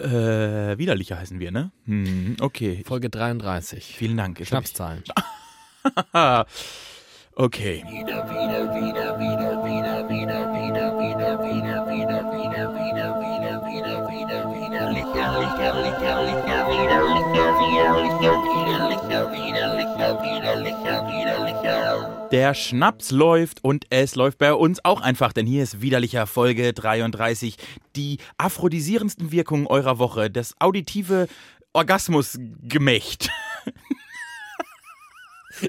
[0.00, 1.70] Äh, widerlicher heißen wir, ne?
[1.86, 2.82] Hm, okay.
[2.84, 3.94] Folge 33.
[3.96, 4.40] Vielen Dank.
[4.40, 5.04] Jetzt hab ich- Schnapszahlen.
[7.36, 7.84] okay.
[22.34, 26.72] Der Schnaps läuft und es läuft bei uns auch einfach, denn hier ist widerlicher Folge
[26.72, 27.56] 33.
[27.94, 31.28] Die aphrodisierendsten Wirkungen eurer Woche, das auditive
[31.72, 33.30] Orgasmusgemächt.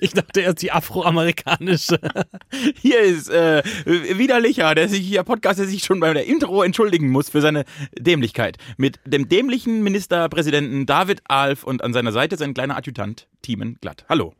[0.01, 1.99] Ich dachte erst die afroamerikanische.
[2.81, 7.11] Hier ist äh, widerlicher, der sich hier Podcast, der sich schon bei der Intro entschuldigen
[7.11, 8.57] muss für seine Dämlichkeit.
[8.77, 14.05] Mit dem dämlichen Ministerpräsidenten David Alf und an seiner Seite sein kleiner Adjutant Thiemen Glatt.
[14.09, 14.33] Hallo.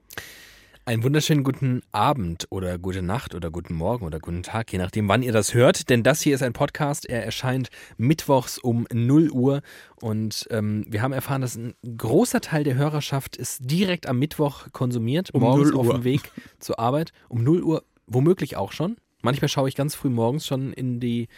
[0.88, 5.08] Einen wunderschönen guten Abend oder gute Nacht oder guten Morgen oder guten Tag, je nachdem,
[5.08, 5.90] wann ihr das hört.
[5.90, 7.08] Denn das hier ist ein Podcast.
[7.08, 9.64] Er erscheint mittwochs um 0 Uhr.
[10.00, 14.68] Und ähm, wir haben erfahren, dass ein großer Teil der Hörerschaft es direkt am Mittwoch
[14.74, 17.14] konsumiert, Um morgens 0 auf dem Weg zur Arbeit.
[17.30, 18.98] Um 0 Uhr womöglich auch schon.
[19.24, 21.30] Manchmal schaue ich ganz früh morgens schon in die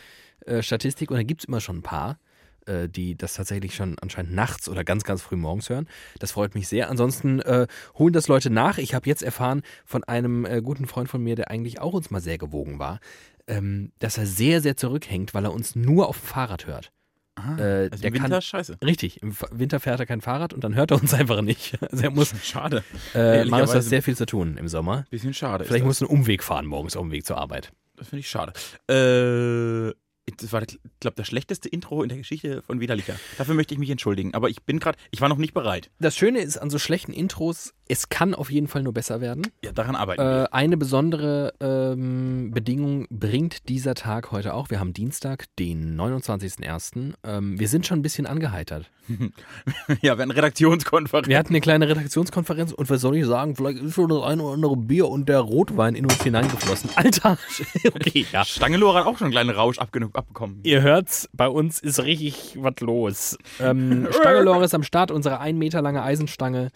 [0.41, 2.19] äh, Statistik und da gibt es immer schon ein paar
[2.67, 5.87] äh, die das tatsächlich schon anscheinend nachts oder ganz, ganz früh morgens hören.
[6.19, 6.89] Das freut mich sehr.
[6.89, 8.77] Ansonsten äh, holen das Leute nach.
[8.77, 12.11] Ich habe jetzt erfahren von einem äh, guten Freund von mir, der eigentlich auch uns
[12.11, 12.99] mal sehr gewogen war,
[13.47, 16.91] ähm, dass er sehr, sehr zurückhängt, weil er uns nur auf dem Fahrrad hört.
[17.35, 18.77] Ah, Äh, also der im Winter kann- scheiße.
[18.83, 21.77] Richtig, im Winter fährt er kein Fahrrad und dann hört er uns einfach nicht.
[21.91, 22.83] Also er muss, Schade.
[23.13, 25.05] äh, Marius hat sehr viel zu tun im Sommer.
[25.11, 25.63] Bisschen schade.
[25.65, 27.71] Vielleicht muss er einen Umweg fahren morgens auf dem Weg zur Arbeit.
[27.95, 28.53] Das finde ich schade.
[28.89, 29.93] Äh,
[30.35, 33.19] das war, ich glaube, das schlechteste Intro in der Geschichte von Widerlicher.
[33.37, 34.33] Dafür möchte ich mich entschuldigen.
[34.33, 35.89] Aber ich bin gerade, ich war noch nicht bereit.
[35.99, 39.47] Das Schöne ist an so schlechten Intros, es kann auf jeden Fall nur besser werden.
[39.63, 44.69] Ja, daran arbeiten Äh, eine besondere ähm, Bedingung bringt dieser Tag heute auch.
[44.69, 47.13] Wir haben Dienstag, den 29.01.
[47.23, 48.89] Ähm, wir sind schon ein bisschen angeheitert.
[49.07, 49.29] wir.
[50.01, 51.27] Ja, wir hatten Redaktionskonferenz.
[51.27, 53.55] Wir hatten eine kleine Redaktionskonferenz und was soll ich sagen?
[53.55, 56.89] Vielleicht ist schon das eine oder andere Bier und der Rotwein in uns hineingeflossen.
[56.95, 57.37] Alter!
[57.87, 58.43] okay, ja.
[58.45, 60.59] Stangelore hat auch schon einen kleinen Rausch abbekommen.
[60.63, 63.37] Ihr hört's, bei uns ist richtig was los.
[63.59, 66.69] Ähm, Stangelore ist am Start, unsere ein Meter lange Eisenstange.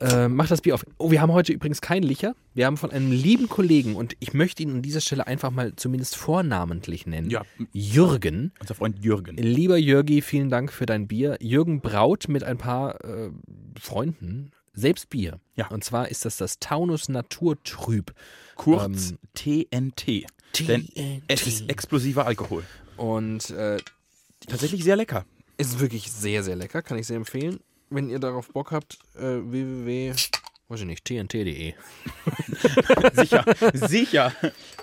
[0.00, 0.84] Äh, macht das Bier auf.
[0.98, 2.34] Oh, wir haben heute übrigens keinen Licher.
[2.54, 5.74] Wir haben von einem lieben Kollegen und ich möchte ihn an dieser Stelle einfach mal
[5.76, 7.30] zumindest vornamentlich nennen.
[7.30, 7.42] Ja,
[7.72, 8.52] Jürgen.
[8.60, 9.36] unser Freund Jürgen.
[9.36, 11.36] Lieber Jürgi, vielen Dank für dein Bier.
[11.40, 13.30] Jürgen braut mit ein paar äh,
[13.80, 15.40] Freunden selbst Bier.
[15.54, 15.68] Ja.
[15.68, 18.12] Und zwar ist das das Taunus Naturtrüb.
[18.56, 20.26] Kurz Ähm, TNT.
[20.68, 20.88] Denn
[21.28, 22.62] es ist explosiver Alkohol.
[22.96, 23.78] Und äh,
[24.46, 25.24] Tatsächlich sehr lecker.
[25.58, 27.60] Ist wirklich sehr, sehr lecker, kann ich sehr empfehlen.
[27.90, 30.14] Wenn ihr darauf Bock habt, äh, www.
[30.68, 31.74] Weiß ich nicht, tnt.de.
[33.12, 34.32] Sicher, sicher.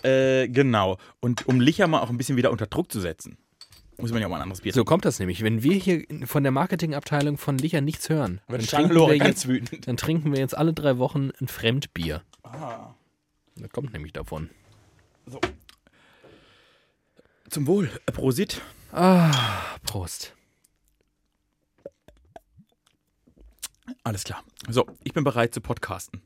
[0.02, 0.98] Äh, genau.
[1.20, 3.38] Und um Licher mal auch ein bisschen wieder unter Druck zu setzen,
[3.98, 5.44] muss man ja auch mal ein anderes Bier So kommt das nämlich.
[5.44, 9.86] Wenn wir hier von der Marketingabteilung von Licher nichts hören, dann trinken, wir jetzt, wütend.
[9.88, 12.22] dann trinken wir jetzt alle drei Wochen ein Fremdbier.
[12.44, 12.94] Ah.
[13.58, 14.50] Das kommt nämlich davon.
[17.50, 17.90] Zum Wohl.
[18.08, 18.62] Prosit.
[18.92, 19.32] Ah,
[19.84, 20.34] Prost.
[24.04, 24.44] Alles klar.
[24.70, 26.22] So, ich bin bereit zu podcasten.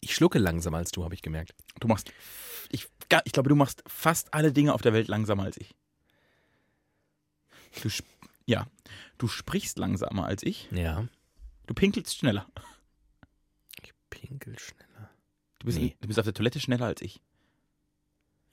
[0.00, 1.54] Ich schlucke langsamer als du, habe ich gemerkt.
[1.80, 2.12] Du machst.
[2.70, 2.88] Ich,
[3.24, 5.74] ich glaube, du machst fast alle Dinge auf der Welt langsamer als ich.
[7.82, 7.88] Du,
[8.46, 8.66] ja.
[9.18, 10.68] Du sprichst langsamer als ich.
[10.70, 11.06] Ja.
[11.66, 12.46] Du pinkelst schneller.
[13.82, 15.10] Ich pinkel schneller.
[15.58, 15.96] Du bist, Nee.
[16.00, 17.20] du bist auf der Toilette schneller als ich.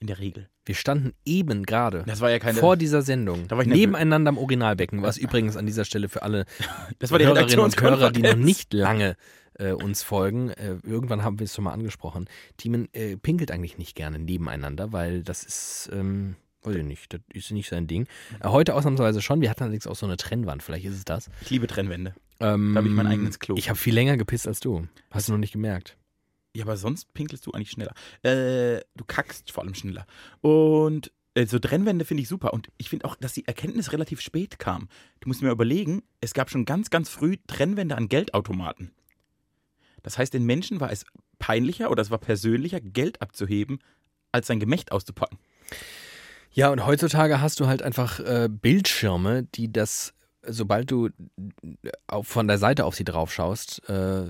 [0.06, 0.48] In der Regel.
[0.64, 3.80] Wir standen eben gerade Das war ja vor dieser Sendung Da war ich nervös.
[3.80, 6.44] nebeneinander am Originalbecken, was übrigens an dieser Stelle für alle
[7.00, 9.16] das war die Hörerinnen und Hörer, die noch nicht lange
[9.58, 12.26] äh, uns folgen, äh, irgendwann haben wir es schon mal angesprochen.
[12.56, 17.20] Teamen äh, pinkelt eigentlich nicht gerne nebeneinander, weil das ist, ähm, weiß ich nicht, das
[17.32, 18.06] ist nicht sein Ding.
[18.38, 19.40] Äh, heute ausnahmsweise schon.
[19.40, 21.30] Wir hatten allerdings auch so eine Trennwand, vielleicht ist es das.
[21.40, 22.14] Ich liebe Trennwände.
[22.38, 23.56] Ähm, Da hab ich mein eigenes Klo.
[23.58, 24.86] Ich habe viel länger gepisst als du.
[25.10, 25.96] Hast du noch nicht gemerkt.
[26.56, 27.92] Ja, aber sonst pinkelst du eigentlich schneller.
[28.22, 30.06] Äh, du kackst vor allem schneller.
[30.40, 32.54] Und äh, so Trennwände finde ich super.
[32.54, 34.88] Und ich finde auch, dass die Erkenntnis relativ spät kam.
[35.20, 38.92] Du musst mir überlegen, es gab schon ganz, ganz früh Trennwände an Geldautomaten.
[40.02, 41.04] Das heißt, den Menschen war es
[41.38, 43.80] peinlicher oder es war persönlicher, Geld abzuheben,
[44.32, 45.38] als sein Gemächt auszupacken.
[46.52, 50.14] Ja, und heutzutage hast du halt einfach äh, Bildschirme, die das,
[50.48, 51.10] sobald du
[52.06, 54.24] auf, von der Seite auf sie drauf schaust, äh,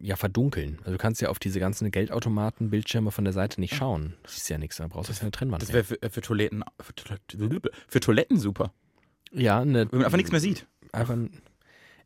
[0.00, 0.78] ja verdunkeln.
[0.80, 4.14] Also du kannst ja auf diese ganzen Geldautomaten, Bildschirme von der Seite nicht schauen.
[4.22, 5.62] Das ist ja nichts, da brauchst du eine Trennwand.
[5.62, 8.72] Das wäre für, äh, für Toiletten für, Toilette- für Toiletten super.
[9.32, 10.66] ja, eine, Wenn man einfach nichts mehr sieht.
[10.92, 11.30] einfach ein-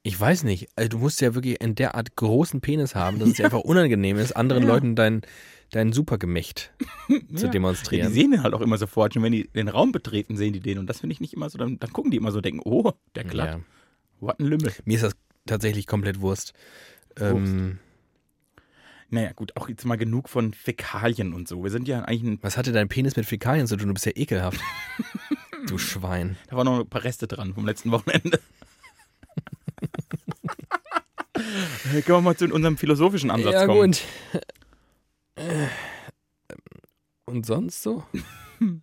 [0.03, 0.69] Ich weiß nicht.
[0.77, 4.17] Also du musst ja wirklich einen derart großen Penis haben, dass es dir einfach unangenehm
[4.19, 4.69] ist, anderen Ja.
[4.71, 5.23] Leuten dein,
[5.71, 6.73] dein Supergemächt
[7.35, 7.49] zu Ja.
[7.51, 8.05] demonstrieren.
[8.05, 9.15] Ja, die sehen den halt auch immer sofort.
[9.15, 10.79] Schon wenn die den Raum betreten, sehen die den.
[10.79, 11.59] Und das finde ich nicht immer so.
[11.59, 13.49] Dann, dann gucken die immer so, denken, oh, der glatt.
[13.49, 13.61] Ja.
[14.21, 14.73] What ein Lümmel.
[14.85, 15.15] Mir ist das
[15.47, 16.53] tatsächlich komplett Wurst.
[17.19, 17.79] Ähm,
[19.09, 21.65] Naja, gut, auch jetzt mal genug von Fäkalien und so.
[21.65, 22.39] Wir sind ja eigentlich ein.
[22.43, 23.89] was hatte dein Penis mit Fäkalien zu tun?
[23.89, 24.61] Du bist ja ekelhaft.
[25.67, 26.37] du Schwein.
[26.49, 28.39] Da waren noch ein paar Reste dran vom letzten Wochenende.
[31.91, 33.93] Können wir mal zu unserem philosophischen Ansatz ja, kommen.
[33.93, 34.03] gut.
[35.41, 35.69] Äh,
[37.25, 38.05] Und sonst so?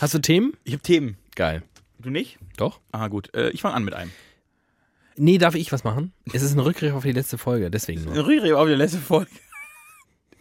[0.00, 0.52] Hast du Themen?
[0.64, 1.16] Ich habe Themen.
[1.34, 1.62] Geil.
[1.98, 2.38] Du nicht?
[2.56, 2.80] Doch.
[2.92, 3.34] Ah, gut.
[3.34, 4.10] Äh, ich fange an mit einem.
[5.16, 6.12] Nee, darf ich was machen?
[6.32, 8.26] Es ist ein Rückgriff auf die letzte Folge, deswegen nur.
[8.26, 9.30] Rühre auf die letzte Folge.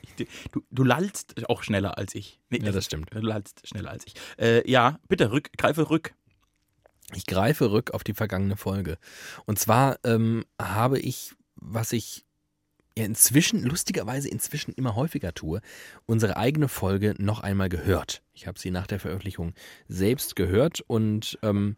[0.01, 2.39] Ich- Du, du lallst auch schneller als ich.
[2.49, 3.09] Nee, Ja, das stimmt.
[3.11, 4.13] Du lallst schneller als ich.
[4.37, 6.13] Äh, ja, bitte, rück, greife rück.
[7.15, 8.97] Ich greife rück auf die vergangene Folge.
[9.45, 12.25] Und zwar ähm, habe ich, was ich
[13.01, 15.61] ja inzwischen, lustigerweise inzwischen immer häufiger tue,
[16.05, 18.21] unsere eigene Folge noch einmal gehört.
[18.33, 19.53] Ich habe sie nach der Veröffentlichung
[19.87, 21.75] selbst gehört und ähm,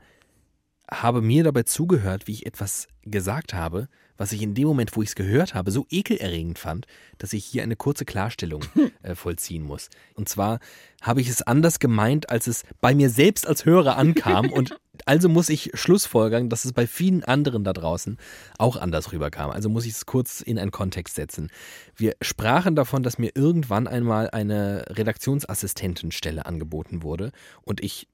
[0.89, 3.87] habe mir dabei zugehört, wie ich etwas gesagt habe,
[4.17, 6.85] was ich in dem Moment, wo ich es gehört habe, so ekelerregend fand,
[7.17, 8.63] dass ich hier eine kurze Klarstellung
[9.01, 9.89] äh, vollziehen muss.
[10.13, 10.59] Und zwar
[11.01, 15.27] habe ich es anders gemeint, als es bei mir selbst als Hörer ankam und also
[15.27, 18.17] muss ich schlussfolgern, dass es bei vielen anderen da draußen
[18.59, 19.49] auch anders rüberkam.
[19.49, 21.49] Also muss ich es kurz in einen Kontext setzen.
[21.95, 27.31] Wir sprachen davon, dass mir irgendwann einmal eine Redaktionsassistentenstelle angeboten wurde
[27.63, 28.07] und ich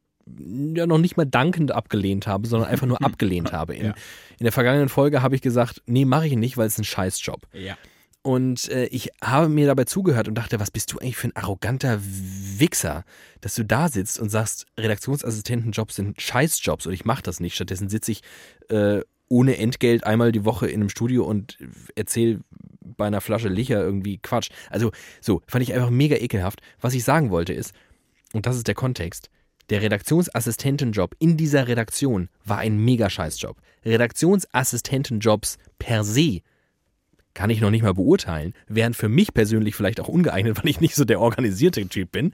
[0.75, 3.75] ja noch nicht mal dankend abgelehnt habe, sondern einfach nur abgelehnt habe.
[3.75, 3.93] In, Ja.
[4.37, 7.47] in der vergangenen Folge habe ich gesagt, nee, mache ich nicht, weil es ein Scheißjob.
[7.53, 7.77] Ja.
[8.21, 11.35] Und äh, ich habe mir dabei zugehört und dachte, was bist du eigentlich für ein
[11.35, 13.05] arroganter Wichser,
[13.39, 17.55] dass du da sitzt und sagst, Redaktionsassistentenjobs sind Scheißjobs und ich mache das nicht.
[17.55, 18.21] Stattdessen sitze ich
[18.69, 21.57] äh, ohne Entgelt einmal die Woche in einem Studio und
[21.95, 22.41] erzähle
[22.81, 24.49] bei einer Flasche Licher irgendwie Quatsch.
[24.69, 26.61] Also so, fand ich einfach mega ekelhaft.
[26.81, 27.73] Was ich sagen wollte ist,
[28.33, 29.29] und das ist der Kontext,
[29.69, 33.55] der Redaktionsassistentenjob in dieser Redaktion war ein mega Scheißjob.
[33.85, 36.41] Redaktionsassistentenjobs per se
[37.39, 40.81] kann ich noch nicht mal beurteilen, wären für mich persönlich vielleicht auch ungeeignet, weil ich
[40.81, 42.33] nicht so der organisierte Typ bin.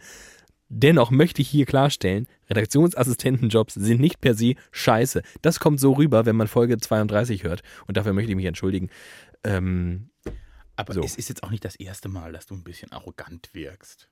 [0.68, 5.22] Dennoch möchte ich hier klarstellen, Redaktionsassistentenjobs sind nicht per se scheiße.
[5.44, 7.62] Das kommt so rüber, wenn man Folge 32 hört.
[7.86, 8.90] Und dafür möchte ich mich entschuldigen.
[9.44, 10.10] Ähm,
[10.76, 11.02] Aber So.
[11.02, 14.10] es ist jetzt auch nicht das erste Mal, dass du ein bisschen arrogant wirkst.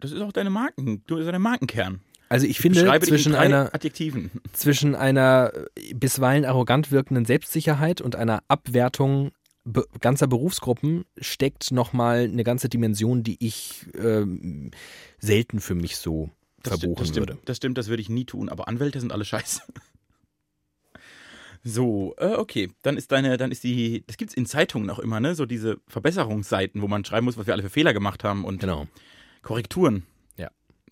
[0.00, 2.02] Das ist auch deine Marken, du ist dein Markenkern.
[2.30, 4.30] Also ich finde, Beschreibe zwischen einer, Adjektiven.
[4.54, 5.52] zwischen einer
[5.94, 9.32] bisweilen arrogant wirkenden Selbstsicherheit und einer Abwertung
[9.64, 14.70] be ganzer Berufsgruppen steckt nochmal eine ganze Dimension, die ich ähm,
[15.18, 16.30] selten für mich so
[16.62, 17.38] Das, sti- verbuchen das stimmt, würde.
[17.44, 19.60] das stimmt, das würde ich nie tun, aber Anwälte sind alle scheiße.
[21.62, 25.20] So, äh, okay, dann ist deine, dann ist die, das gibt's in Zeitungen auch immer,
[25.20, 28.44] ne, so diese Verbesserungsseiten, wo man schreiben muss, was wir alle für Fehler gemacht haben
[28.46, 28.86] und Genau.
[29.42, 30.04] Korrekturen.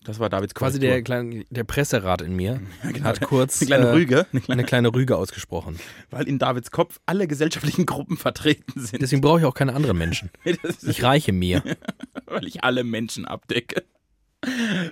[0.03, 0.95] Das war Davids Quasi Korrektur.
[0.95, 3.05] der, kleine, der Presserat in mir genau.
[3.05, 5.79] hat kurz Eine kleine äh, Rüge, eine kleine, eine kleine Rüge ausgesprochen.
[6.09, 9.01] weil in Davids Kopf alle gesellschaftlichen Gruppen vertreten sind.
[9.01, 10.29] Deswegen brauche ich auch keine anderen Menschen.
[10.87, 11.63] Ich reiche mir.
[12.25, 13.83] weil ich alle Menschen abdecke.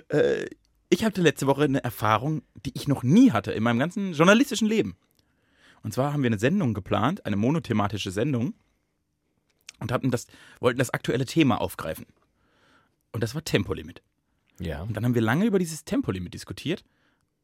[0.08, 0.46] Äh,
[0.90, 4.68] ich hatte letzte Woche eine Erfahrung, die ich noch nie hatte in meinem ganzen journalistischen
[4.68, 4.96] Leben.
[5.82, 8.54] Und zwar haben wir eine Sendung geplant, eine monothematische Sendung,
[9.80, 10.26] und hatten das,
[10.60, 12.06] wollten das aktuelle Thema aufgreifen.
[13.12, 14.02] Und das war Tempolimit.
[14.60, 14.82] Ja.
[14.82, 16.84] Und dann haben wir lange über dieses Tempolimit diskutiert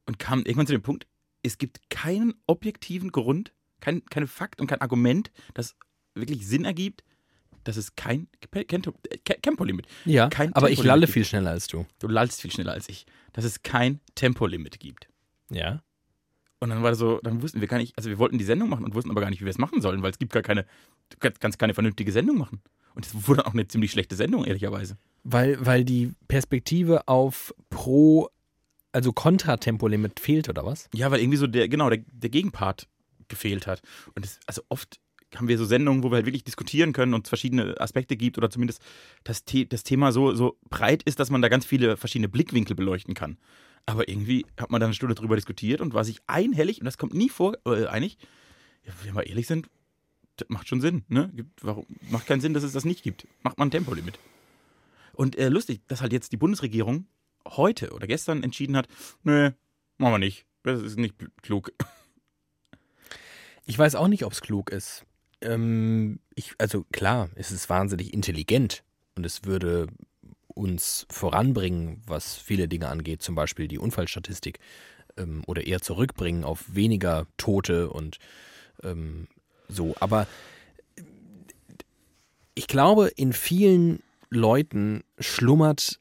[0.06, 1.06] und kamen irgendwann zu dem Punkt,
[1.42, 5.76] es gibt keinen objektiven Grund, kein, keine Fakt und kein Argument, das
[6.14, 7.04] wirklich Sinn ergibt,
[7.64, 9.86] dass es kein kein kein Tempolimit.
[10.04, 11.12] Ja, kein aber ich Tempolimit lalle gibt.
[11.12, 11.86] viel schneller als du.
[11.98, 13.06] Du lallst viel schneller als ich.
[13.32, 15.08] Dass es kein Tempolimit gibt.
[15.50, 15.82] Ja.
[16.60, 18.68] Und dann war das so, dann wussten wir gar nicht, also wir wollten die Sendung
[18.68, 20.42] machen und wussten aber gar nicht, wie wir es machen sollen, weil es gibt gar
[20.42, 20.64] keine,
[21.10, 22.62] du kannst keine vernünftige Sendung machen.
[22.94, 24.96] Und es wurde auch eine ziemlich schlechte Sendung, ehrlicherweise.
[25.24, 28.28] Weil, weil die Perspektive auf Pro,
[28.92, 30.88] also Kontratempolimit fehlt, oder was?
[30.94, 32.86] Ja, weil irgendwie so der, genau, der, der Gegenpart
[33.28, 33.80] gefehlt hat.
[34.14, 35.00] Und das, also oft
[35.34, 38.38] haben wir so Sendungen, wo wir halt wirklich diskutieren können und es verschiedene Aspekte gibt
[38.38, 38.82] oder zumindest
[39.24, 42.76] das, The das Thema so, so breit ist, dass man da ganz viele verschiedene Blickwinkel
[42.76, 43.38] beleuchten kann.
[43.86, 46.98] Aber irgendwie hat man da eine Stunde drüber diskutiert und war sich einhellig, und das
[46.98, 48.16] kommt nie vor, äh, einig,
[48.84, 49.68] ja, wenn wir ehrlich sind,
[50.36, 51.04] das macht schon Sinn.
[51.08, 51.30] Ne?
[51.34, 53.26] Gibt, warum, macht keinen Sinn, dass es das nicht gibt.
[53.42, 54.18] Macht man ein Tempolimit.
[55.14, 57.06] Und äh, lustig, dass halt jetzt die Bundesregierung
[57.46, 58.88] heute oder gestern entschieden hat,
[59.22, 59.50] nö,
[59.98, 60.46] machen wir nicht.
[60.62, 61.72] Das ist nicht klug.
[63.66, 65.06] Ich weiß auch nicht, ob es klug ist.
[65.40, 68.84] Ähm, ich, also klar, es ist wahnsinnig intelligent
[69.16, 69.86] und es würde
[70.48, 74.58] uns voranbringen, was viele Dinge angeht, zum Beispiel die Unfallstatistik,
[75.16, 78.18] ähm, oder eher zurückbringen auf weniger Tote und
[78.82, 79.28] ähm,
[79.68, 79.94] so.
[80.00, 80.26] Aber
[82.54, 84.02] ich glaube, in vielen
[84.34, 86.00] Leuten schlummert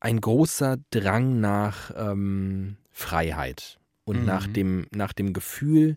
[0.00, 4.24] ein großer Drang nach ähm, Freiheit und Mhm.
[4.26, 5.96] nach, dem, nach dem Gefühl,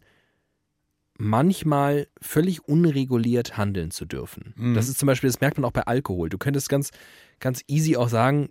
[1.17, 4.53] manchmal völlig unreguliert handeln zu dürfen.
[4.57, 4.74] Mhm.
[4.74, 6.29] Das ist zum Beispiel, das merkt man auch bei Alkohol.
[6.29, 6.91] Du könntest ganz,
[7.39, 8.50] ganz easy auch sagen,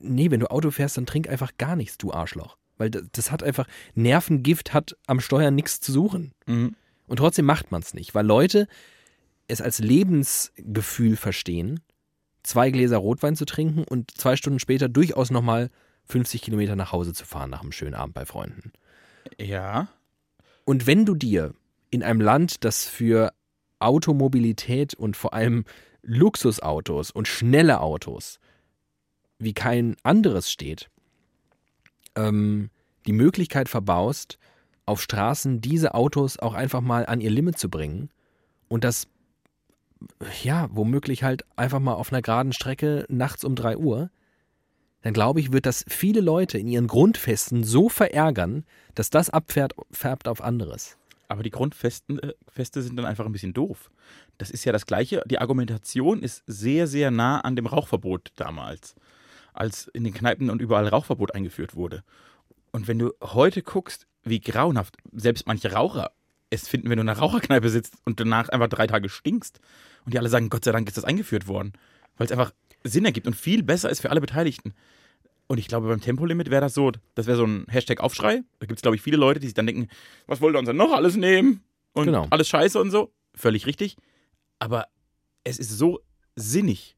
[0.00, 2.56] nee, wenn du Auto fährst, dann trink einfach gar nichts, du Arschloch.
[2.76, 6.32] Weil das, das hat einfach, Nervengift hat am Steuer nichts zu suchen.
[6.46, 6.76] Mhm.
[7.06, 8.68] Und trotzdem macht man es nicht, weil Leute
[9.48, 11.80] es als Lebensgefühl verstehen,
[12.42, 15.70] zwei Gläser Rotwein zu trinken und zwei Stunden später durchaus nochmal
[16.06, 18.72] 50 Kilometer nach Hause zu fahren nach einem schönen Abend bei Freunden.
[19.38, 19.88] Ja.
[20.64, 21.54] Und wenn du dir
[21.90, 23.32] in einem Land, das für
[23.78, 25.64] Automobilität und vor allem
[26.02, 28.38] Luxusautos und schnelle Autos
[29.38, 30.90] wie kein anderes steht,
[32.14, 32.70] ähm,
[33.06, 34.38] die Möglichkeit verbaust,
[34.86, 38.10] auf Straßen diese Autos auch einfach mal an ihr Limit zu bringen
[38.68, 39.08] und das,
[40.42, 44.10] ja, womöglich halt einfach mal auf einer geraden Strecke nachts um 3 Uhr,
[45.02, 49.74] dann glaube ich, wird das viele Leute in ihren Grundfesten so verärgern, dass das abfärbt
[49.90, 50.96] färbt auf anderes.
[51.28, 53.90] Aber die Grundfesten äh, sind dann einfach ein bisschen doof.
[54.38, 55.22] Das ist ja das Gleiche.
[55.26, 58.94] Die Argumentation ist sehr, sehr nah an dem Rauchverbot damals,
[59.54, 62.04] als in den Kneipen und überall Rauchverbot eingeführt wurde.
[62.70, 66.12] Und wenn du heute guckst, wie grauenhaft selbst manche Raucher
[66.52, 69.60] es finden, wenn du in einer Raucherkneipe sitzt und danach einfach drei Tage stinkst
[70.04, 71.72] und die alle sagen, Gott sei Dank ist das eingeführt worden,
[72.16, 72.52] weil es einfach
[72.84, 74.74] Sinn ergibt und viel besser ist für alle Beteiligten.
[75.46, 78.42] Und ich glaube, beim Tempolimit wäre das so, das wäre so ein Hashtag-Aufschrei.
[78.60, 79.88] Da gibt es, glaube ich, viele Leute, die sich dann denken,
[80.26, 81.62] was wollt ihr uns denn noch alles nehmen?
[81.92, 82.26] Und Genau.
[82.30, 83.12] alles scheiße und so.
[83.34, 83.96] Völlig richtig.
[84.58, 84.86] Aber
[85.44, 86.00] es ist so
[86.36, 86.96] sinnig,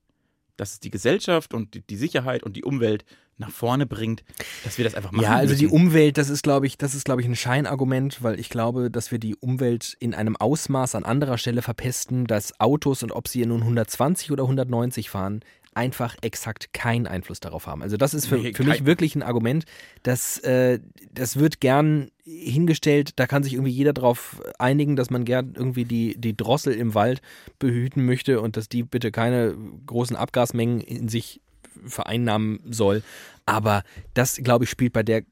[0.56, 3.04] dass es die Gesellschaft und die, die Sicherheit und die Umwelt
[3.36, 4.22] nach vorne bringt,
[4.62, 5.76] dass wir das einfach machen Ja, also die müssen.
[5.76, 9.10] Umwelt, das ist, glaube ich, das ist, glaube ich, ein Scheinargument, weil ich glaube, dass
[9.10, 13.44] wir die Umwelt in einem Ausmaß an anderer Stelle verpesten, dass Autos und ob sie
[13.44, 15.40] nun 120 oder 190 fahren,
[15.74, 17.82] einfach exakt keinen Einfluss darauf haben.
[17.82, 19.64] Also das ist für, Nee, für mich wirklich ein Argument,
[20.02, 20.80] das, äh,
[21.12, 25.84] das wird gern hingestellt, da kann sich irgendwie jeder drauf einigen, dass man gern irgendwie
[25.84, 27.20] die, die Drossel im Wald
[27.58, 31.40] behüten möchte und dass die bitte keine großen Abgasmengen in sich
[31.86, 33.02] vereinnahmen soll.
[33.46, 33.82] Aber
[34.14, 35.22] das, glaube ich, spielt bei der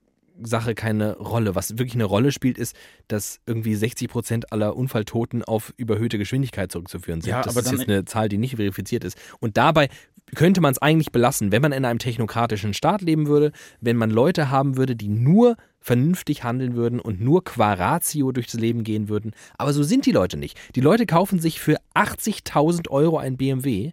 [0.43, 1.55] Sache keine Rolle.
[1.55, 2.75] Was wirklich eine Rolle spielt, ist,
[3.09, 7.31] dass irgendwie 60 Prozent aller Unfalltoten auf überhöhte Geschwindigkeit zurückzuführen sind.
[7.31, 9.17] Ja, das aber ist eine Zahl, die nicht verifiziert ist.
[9.41, 9.89] Und dabei
[10.35, 14.11] könnte man es eigentlich belassen, wenn man in einem technokratischen Staat leben würde, wenn man
[14.11, 19.09] Leute haben würde, die nur vernünftig handeln würden und nur qua Ratio durchs Leben gehen
[19.09, 19.33] würden.
[19.59, 20.59] Aber so sind die Leute nicht.
[20.75, 23.93] Die Leute kaufen sich für 80.000 Euro ein BMW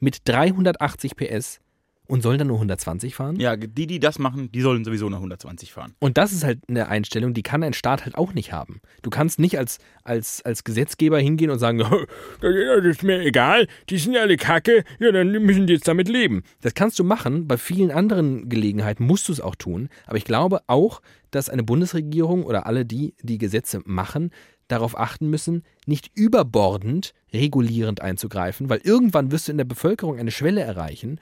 [0.00, 1.60] mit 380 PS
[2.08, 3.38] und sollen dann nur 120 fahren?
[3.38, 5.94] Ja, die, die das machen, die sollen sowieso nach 120 fahren.
[6.00, 8.80] Und das ist halt eine Einstellung, die kann ein Staat halt auch nicht haben.
[9.02, 11.78] Du kannst nicht als, als, als Gesetzgeber hingehen und sagen,
[12.40, 16.08] das ist mir egal, die sind ja alle kacke, ja, dann müssen die jetzt damit
[16.08, 16.42] leben.
[16.62, 19.88] Das kannst du machen, bei vielen anderen Gelegenheiten musst du es auch tun.
[20.06, 24.30] Aber ich glaube auch, dass eine Bundesregierung oder alle die, die Gesetze machen,
[24.68, 30.30] darauf achten müssen, nicht überbordend regulierend einzugreifen, weil irgendwann wirst du in der Bevölkerung eine
[30.30, 31.18] Schwelle erreichen,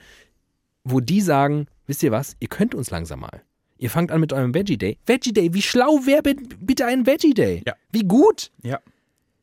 [0.89, 3.41] wo die sagen, wisst ihr was, ihr könnt uns langsam mal.
[3.77, 4.97] Ihr fangt an mit eurem Veggie Day.
[5.05, 7.63] Veggie Day, wie schlau wäre bitte ein Veggie Day?
[7.65, 7.73] Ja.
[7.91, 8.51] Wie gut?
[8.63, 8.79] Ja.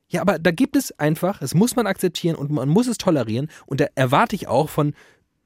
[0.08, 3.48] Ja, aber da gibt es einfach, das muss man akzeptieren und man muss es tolerieren.
[3.66, 4.94] Und da erwarte ich auch von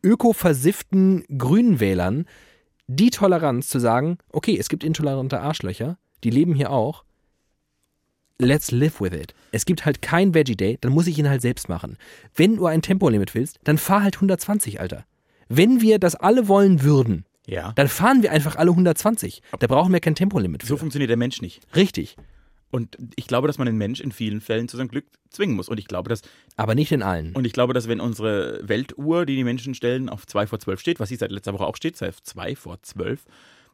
[0.02, 2.26] ökoversifften grünen Wählern
[2.86, 7.04] die Toleranz zu sagen, okay, es gibt intolerante Arschlöcher, die leben hier auch.
[8.38, 9.34] Let's live with it.
[9.52, 11.98] Es gibt halt kein Veggie Day, dann muss ich ihn halt selbst machen.
[12.34, 15.04] Wenn du ein Tempolimit willst, dann fahr halt 120, Alter.
[15.48, 17.72] Wenn wir das alle wollen würden, Ja.
[17.76, 19.42] dann fahren wir einfach alle 120.
[19.58, 20.80] Da brauchen wir kein Tempolimit So für.
[20.80, 21.60] funktioniert der Mensch nicht.
[21.74, 22.16] Richtig.
[22.70, 25.70] Und ich glaube, dass man den Mensch in vielen Fällen zu seinem Glück zwingen muss.
[25.70, 26.20] Und ich glaube, dass
[26.56, 27.34] Aber nicht in allen.
[27.34, 30.78] Und ich glaube, dass wenn unsere Weltuhr, die die Menschen stellen, auf 2 vor 12
[30.78, 33.24] steht, was sie seit letzter Woche auch steht, sei auf 2 vor 12,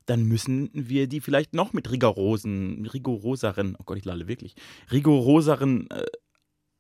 [0.07, 4.55] dann müssen wir die vielleicht noch mit rigorosen, rigoroseren, oh Gott, ich lade wirklich,
[4.93, 6.05] rigoroseren äh,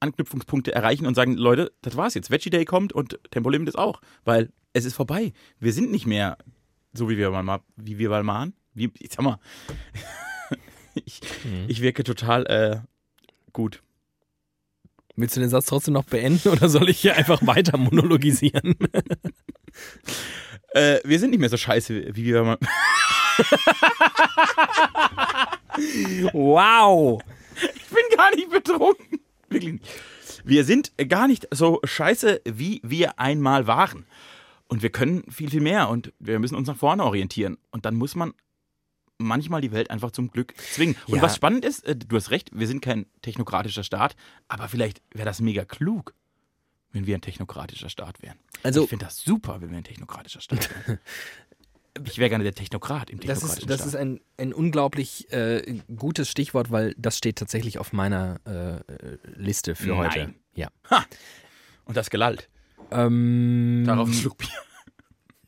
[0.00, 2.30] Anknüpfungspunkte erreichen und sagen, Leute, das war's jetzt.
[2.30, 5.32] Veggie Day kommt und Tempolimit ist auch, weil es ist vorbei.
[5.58, 6.36] Wir sind nicht mehr
[6.92, 8.52] so, wie wir mal, wie wir mal waren.
[8.74, 9.38] Wie, ich sag mal,
[10.94, 11.64] ich, Mhm.
[11.68, 12.80] ich wirke total äh,
[13.52, 13.82] gut.
[15.16, 18.76] Willst du den Satz trotzdem noch beenden oder soll ich hier einfach weiter monologisieren?
[20.76, 22.58] Äh, wir sind nicht mehr so scheiße, wie wir mal.
[26.32, 27.20] wow.
[27.74, 29.20] Ich bin gar nicht betrunken.
[29.48, 29.86] Wirklich nicht.
[30.44, 34.04] Wir sind gar nicht so scheiße, wie wir einmal waren.
[34.68, 37.58] Und wir können viel, viel mehr und wir müssen uns nach vorne orientieren.
[37.70, 38.32] Und dann muss man
[39.18, 40.96] manchmal die Welt einfach zum Glück zwingen.
[41.06, 41.22] Und Ja.
[41.22, 44.16] was spannend ist, äh, du hast recht, wir sind kein technokratischer Staat,
[44.48, 46.14] aber vielleicht wäre das mega klug,
[46.92, 48.38] wenn wir ein technokratischer Staat wären.
[48.62, 50.98] Also- ich finde das super, wenn wir ein technokratischer Staat wären.
[52.06, 53.86] ich wäre gerne der Technokrat im Das technokratischen ist, das Staat.
[53.88, 59.18] ist ein, ein unglaublich äh, gutes Stichwort, weil das steht tatsächlich auf meiner äh, äh,
[59.36, 60.10] Liste für Nein.
[60.10, 60.34] heute.
[60.56, 60.70] Ja.
[61.84, 62.48] und das gelallt.
[62.90, 64.48] Ähm, Darauf ein Schluck Bier.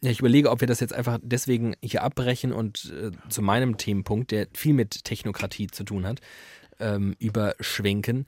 [0.03, 3.77] Ja, ich überlege, ob wir das jetzt einfach deswegen hier abbrechen und äh, zu meinem
[3.77, 6.21] Themenpunkt, der viel mit Technokratie zu tun hat,
[6.79, 8.27] ähm, überschwenken.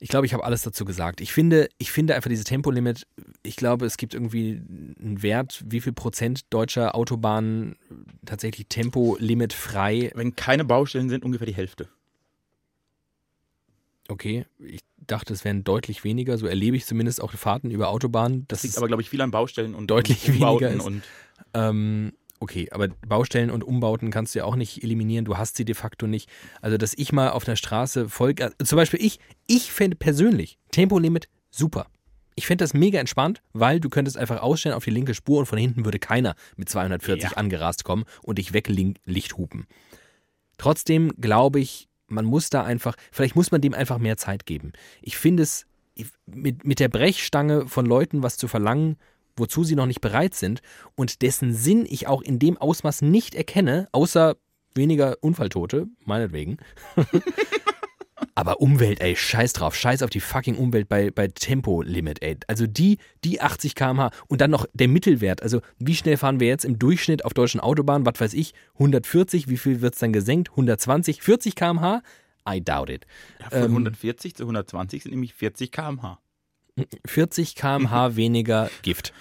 [0.00, 1.20] Ich glaube, ich habe alles dazu gesagt.
[1.20, 3.06] Ich finde, ich finde einfach dieses Tempolimit,
[3.42, 4.60] ich glaube, es gibt irgendwie
[5.00, 7.76] einen Wert, wie viel Prozent deutscher Autobahnen
[8.26, 10.10] tatsächlich Tempolimit frei.
[10.14, 11.88] Wenn keine Baustellen sind, ungefähr die Hälfte.
[14.08, 16.36] Okay, ich dachte, es wären deutlich weniger.
[16.38, 18.44] So erlebe ich zumindest auch Fahrten über Autobahnen.
[18.48, 20.86] Das Das liegt aber, glaube ich, viel an Baustellen und Deutlich Umbauten weniger ist.
[20.86, 21.02] und
[21.54, 25.24] Ähm, okay, aber Baustellen und Umbauten kannst du ja auch nicht eliminieren.
[25.24, 26.28] Du hast sie de facto nicht.
[26.60, 28.34] Also, dass ich mal auf der Straße voll.
[28.38, 31.86] äh, Zum Beispiel ich, ich fände persönlich Tempolimit super.
[32.36, 35.46] Ich fände das mega entspannt, weil du könntest einfach ausstellen auf die linke Spur und
[35.46, 37.36] von hinten würde keiner mit 240 Ja.
[37.36, 39.66] angerast kommen und dich weglicht hupen.
[40.58, 44.72] Trotzdem glaube ich, man muss da einfach, vielleicht muss man dem einfach mehr Zeit geben.
[45.02, 45.66] Ich finde es
[46.26, 48.96] mit, mit der Brechstange von Leuten was zu verlangen,
[49.36, 50.60] wozu sie noch nicht bereit sind
[50.94, 54.36] und dessen Sinn ich auch in dem Ausmaß nicht erkenne, außer
[54.74, 56.58] weniger Unfalltote, meinetwegen.
[58.36, 62.36] Aber Umwelt, ey, scheiß drauf, scheiß auf die fucking Umwelt bei, bei Tempolimit, ey.
[62.48, 65.42] Also die, die 80 km/h und dann noch der Mittelwert.
[65.42, 68.06] Also wie schnell fahren wir jetzt im Durchschnitt auf deutschen Autobahnen?
[68.06, 70.50] Was weiß ich, 140, wie viel wird es dann gesenkt?
[70.50, 72.02] 120, 40 km/h?
[72.48, 73.06] I doubt it.
[73.40, 76.18] ja, von Ähm, 140 zu 120 sind nämlich 40 km/h.
[77.06, 79.12] 40 km/h weniger Gift.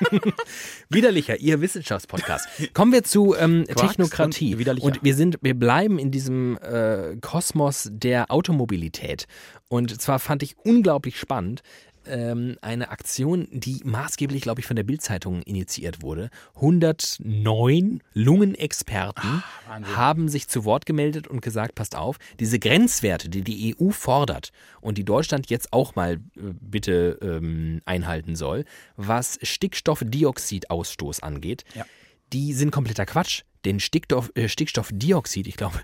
[0.88, 2.48] Widerlicher, Ihr Wissenschaftspodcast.
[2.74, 4.58] Kommen wir zu ähm, Technokratie.
[4.58, 4.96] und.
[4.96, 9.26] Und wir sind, wir bleiben in diesem äh, Kosmos der Automobilität.
[9.68, 11.62] Und zwar fand ich unglaublich spannend
[12.08, 16.30] ähm, eine Aktion, die maßgeblich, glaube ich, von der Bildzeitung initiiert wurde.
[16.56, 19.96] 109 Lungenexperten Wahnsinn.
[19.96, 24.50] haben sich zu Wort gemeldet und gesagt, passt auf, diese Grenzwerte, die die EU fordert
[24.80, 26.18] und die Deutschland jetzt auch mal äh,
[26.60, 28.64] bitte ähm, einhalten soll,
[28.96, 31.84] was Stickstoffdioxidausstoß angeht, Ja.
[32.32, 33.42] die sind kompletter Quatsch.
[33.64, 35.80] Denn Stickstoff, äh, Stickstoffdioxid, ich glaube,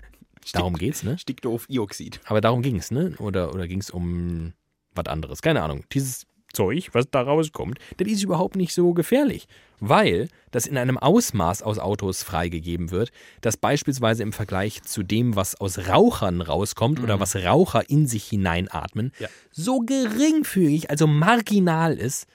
[0.53, 1.17] darum geht's, ne?
[1.17, 2.21] Stickstoffioxid.
[2.25, 3.13] Aber darum ging's, ne?
[3.17, 4.53] Oder, oder ging's um
[4.95, 5.41] was anderes?
[5.41, 5.83] Keine Ahnung.
[5.91, 9.47] Dieses Zeug, was da rauskommt, das ist überhaupt nicht so gefährlich,
[9.79, 15.35] weil das in einem Ausmaß aus Autos freigegeben wird, das beispielsweise im Vergleich zu dem,
[15.35, 19.29] was aus Rauchern rauskommt oder was Raucher in sich hineinatmen, Ja.
[19.51, 22.27] so geringfügig, also marginal ist,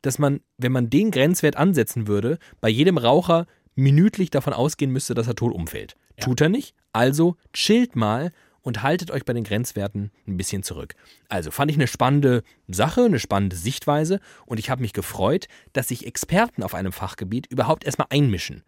[0.00, 5.12] dass man, wenn man den Grenzwert ansetzen würde, bei jedem Raucher minütlich davon ausgehen müsste,
[5.12, 5.94] dass er tot umfällt.
[6.18, 6.74] Tut er nicht?
[6.94, 8.32] Also chillt mal
[8.66, 10.96] und haltet euch bei den Grenzwerten ein bisschen zurück.
[11.28, 15.86] Also fand ich eine spannende Sache, eine spannende Sichtweise und ich habe mich gefreut, dass
[15.88, 18.64] sich Experten auf einem Fachgebiet überhaupt erstmal einmischen.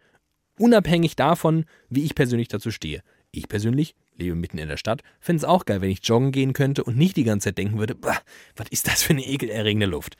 [0.57, 3.03] Unabhängig davon, wie ich persönlich dazu stehe.
[3.31, 6.53] Ich persönlich lebe mitten in der Stadt, fände es auch geil, wenn ich joggen gehen
[6.53, 8.21] könnte und nicht die ganze Zeit denken würde, "Bah,
[8.55, 10.15] was ist das für eine ekelerregende Luft.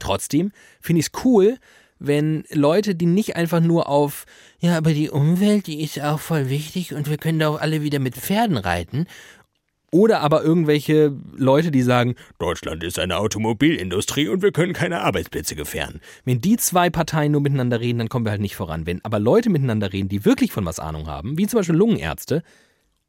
[0.00, 0.50] Trotzdem
[0.80, 1.58] finde ich es cool,
[2.00, 4.24] wenn Leute, die nicht einfach nur auf,
[4.58, 7.82] ja, aber die Umwelt, die ist auch voll wichtig und wir können da auch alle
[7.82, 9.06] wieder mit Pferden reiten.
[9.92, 15.56] Oder aber irgendwelche Leute, die sagen, Deutschland ist eine Automobilindustrie und wir können keine Arbeitsplätze
[15.56, 16.00] gefährden.
[16.24, 18.86] Wenn die zwei Parteien nur miteinander reden, dann kommen wir halt nicht voran.
[18.86, 22.42] Wenn aber Leute miteinander reden, die wirklich von was Ahnung haben, wie zum Beispiel Lungenärzte,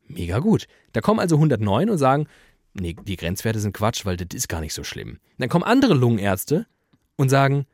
[0.07, 0.67] mega gut.
[0.91, 2.27] Da kommen also 109 und sagen,
[2.73, 5.19] nee, die Grenzwerte sind Quatsch, weil das ist gar nicht so schlimm.
[5.37, 6.65] Dann kommen andere Lungenärzte
[7.15, 7.67] und sagen,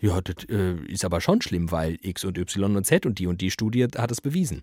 [0.00, 3.26] ja, das äh, ist aber schon schlimm, weil X und Y und Z und die
[3.26, 4.62] und die Studie hat es bewiesen.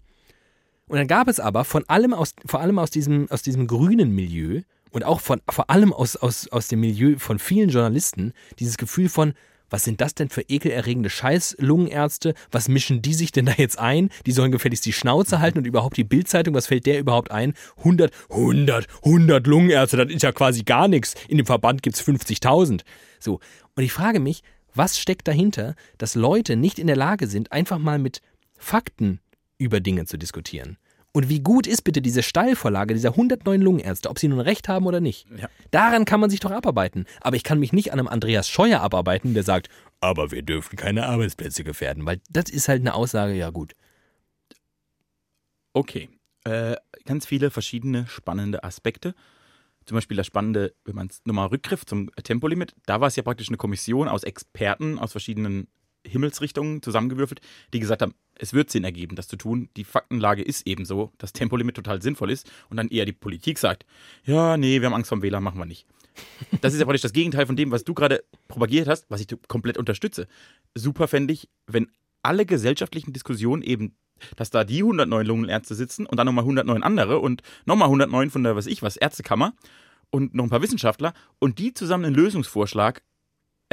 [0.87, 4.11] Und dann gab es aber von allem aus, vor allem aus diesem, aus diesem grünen
[4.11, 8.77] Milieu und auch von, vor allem aus, aus, aus dem Milieu von vielen Journalisten dieses
[8.77, 9.33] Gefühl von,
[9.69, 12.35] was sind das denn für ekelerregende Scheiß-Lungenärzte?
[12.51, 14.09] Was mischen die sich denn da jetzt ein?
[14.27, 17.55] Die sollen gefälligst die Schnauze halten und überhaupt die Bildzeitung, was fällt der überhaupt ein?
[17.79, 21.15] 100, 100, 100 Lungenärzte, das ist ja quasi gar nichts.
[21.27, 22.81] In dem Verband gibt es 50.000.
[23.19, 23.39] So.
[23.75, 24.43] Und ich frage mich,
[24.75, 28.21] was steckt dahinter, dass Leute nicht in der Lage sind, einfach mal mit
[28.55, 29.19] Fakten
[29.57, 30.77] über Dinge zu diskutieren?
[31.15, 34.85] Und wie gut ist bitte diese Steilvorlage dieser 109 Lungenärzte, ob sie nun recht haben
[34.85, 35.27] oder nicht?
[35.37, 35.47] Ja.
[35.71, 37.05] Daran kann man sich doch abarbeiten.
[37.21, 39.69] Aber ich kann mich nicht an einem Andreas Scheuer abarbeiten, der sagt,
[40.01, 43.75] aber wir dürfen keine Arbeitsplätze gefährden, weil das ist halt eine Aussage, ja gut.
[45.71, 46.09] Okay.
[46.43, 49.15] Äh, ganz viele verschiedene spannende Aspekte.
[49.85, 53.23] Zum Beispiel das Spannende, wenn man es nochmal rückgriff zum Tempolimit, da war es ja
[53.23, 55.67] praktisch eine Kommission aus Experten aus verschiedenen
[56.05, 57.41] Himmelsrichtungen zusammengewürfelt,
[57.73, 59.69] die gesagt haben, es wird Sinn ergeben, das zu tun.
[59.75, 63.57] Die Faktenlage ist eben so, dass Tempolimit total sinnvoll ist und dann eher die Politik
[63.57, 63.85] sagt,
[64.23, 65.87] ja, nee, wir haben Angst vor dem WLAN, machen wir nicht.
[66.61, 69.27] Das ist ja praktisch das Gegenteil von dem, was du gerade propagiert hast, was ich
[69.47, 70.27] komplett unterstütze.
[70.73, 73.95] Super fände ich, wenn alle gesellschaftlichen Diskussionen eben,
[74.35, 78.43] dass da die 109 Lungenärzte sitzen und dann nochmal 109 andere und nochmal 109 von
[78.43, 79.53] der, was ich was, Ärztekammer
[80.09, 83.01] und noch ein paar Wissenschaftler und die zusammen einen Lösungsvorschlag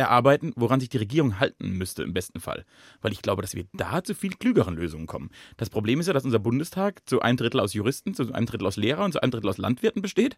[0.02, 2.64] erarbeiten, woran sich die Regierung halten müsste im besten Fall.
[3.00, 5.30] Weil ich glaube, dass wir da zu viel klügeren Lösungen kommen.
[5.56, 8.66] Das Problem ist ja, dass unser Bundestag zu einem Drittel aus Juristen, zu einem Drittel
[8.66, 10.36] aus Lehrern und zu einem Drittel aus Landwirten besteht.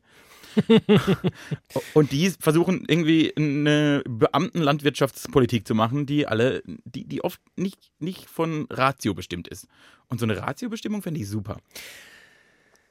[1.94, 8.29] und die versuchen irgendwie eine Beamtenlandwirtschaftspolitik zu machen, die alle, die, die oft nicht, nicht
[8.31, 9.66] von Ratio bestimmt ist.
[10.09, 11.59] Und so eine Ratio-Bestimmung fände ich super.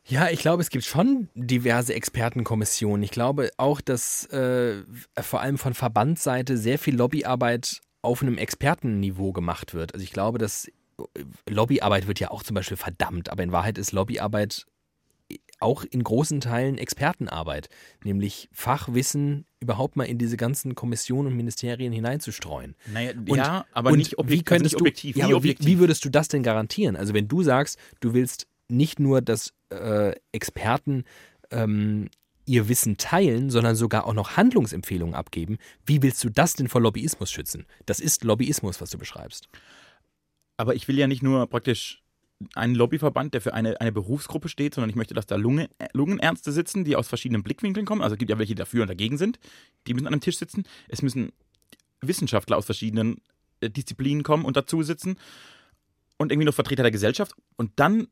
[0.06, 3.04] Ja, ich glaube, es gibt schon diverse Expertenkommissionen.
[3.04, 4.84] Ich glaube auch, dass äh,
[5.20, 9.94] vor allem von Verbandsseite sehr viel Lobbyarbeit auf einem Expertenniveau gemacht wird.
[9.94, 10.72] Also ich glaube, dass äh,
[11.50, 14.66] Lobbyarbeit wird ja auch zum Beispiel verdammt, aber in Wahrheit ist Lobbyarbeit
[15.60, 17.70] auch in großen Teilen Expertenarbeit,
[18.04, 22.76] nämlich Fachwissen überhaupt mal in diese ganzen Kommissionen und Ministerien hineinzustreuen.
[22.92, 25.16] Naja, und, ja, aber nicht, objekt, wie könntest also nicht objektiv.
[25.16, 26.98] Du, ja, wie, wie, würdest du das denn garantieren?
[26.98, 31.06] Also wenn du sagst, du willst nicht nur, dass äh, Experten
[31.52, 32.10] ähm,
[32.46, 35.58] ihr Wissen teilen, sondern sogar auch noch Handlungsempfehlungen abgeben.
[35.86, 37.66] Wie willst du das denn vor Lobbyismus schützen?
[37.86, 39.48] Das ist Lobbyismus, was du beschreibst.
[40.58, 42.04] Aber ich will ja nicht nur praktisch
[42.56, 46.52] einen Lobbyverband, der für eine, eine Berufsgruppe steht, sondern ich möchte, dass da Lunge, Lungenärzte
[46.52, 48.02] sitzen, die aus verschiedenen Blickwinkeln kommen.
[48.02, 49.40] Also es gibt ja welche, die dafür und dagegen sind.
[49.88, 50.66] Die müssen an einem Tisch sitzen.
[50.90, 51.32] Es müssen
[52.02, 53.22] Wissenschaftler aus verschiedenen
[53.62, 55.16] äh, Disziplinen kommen und dazu sitzen.
[56.18, 57.34] Und irgendwie noch Vertreter der Gesellschaft.
[57.56, 58.08] Und dann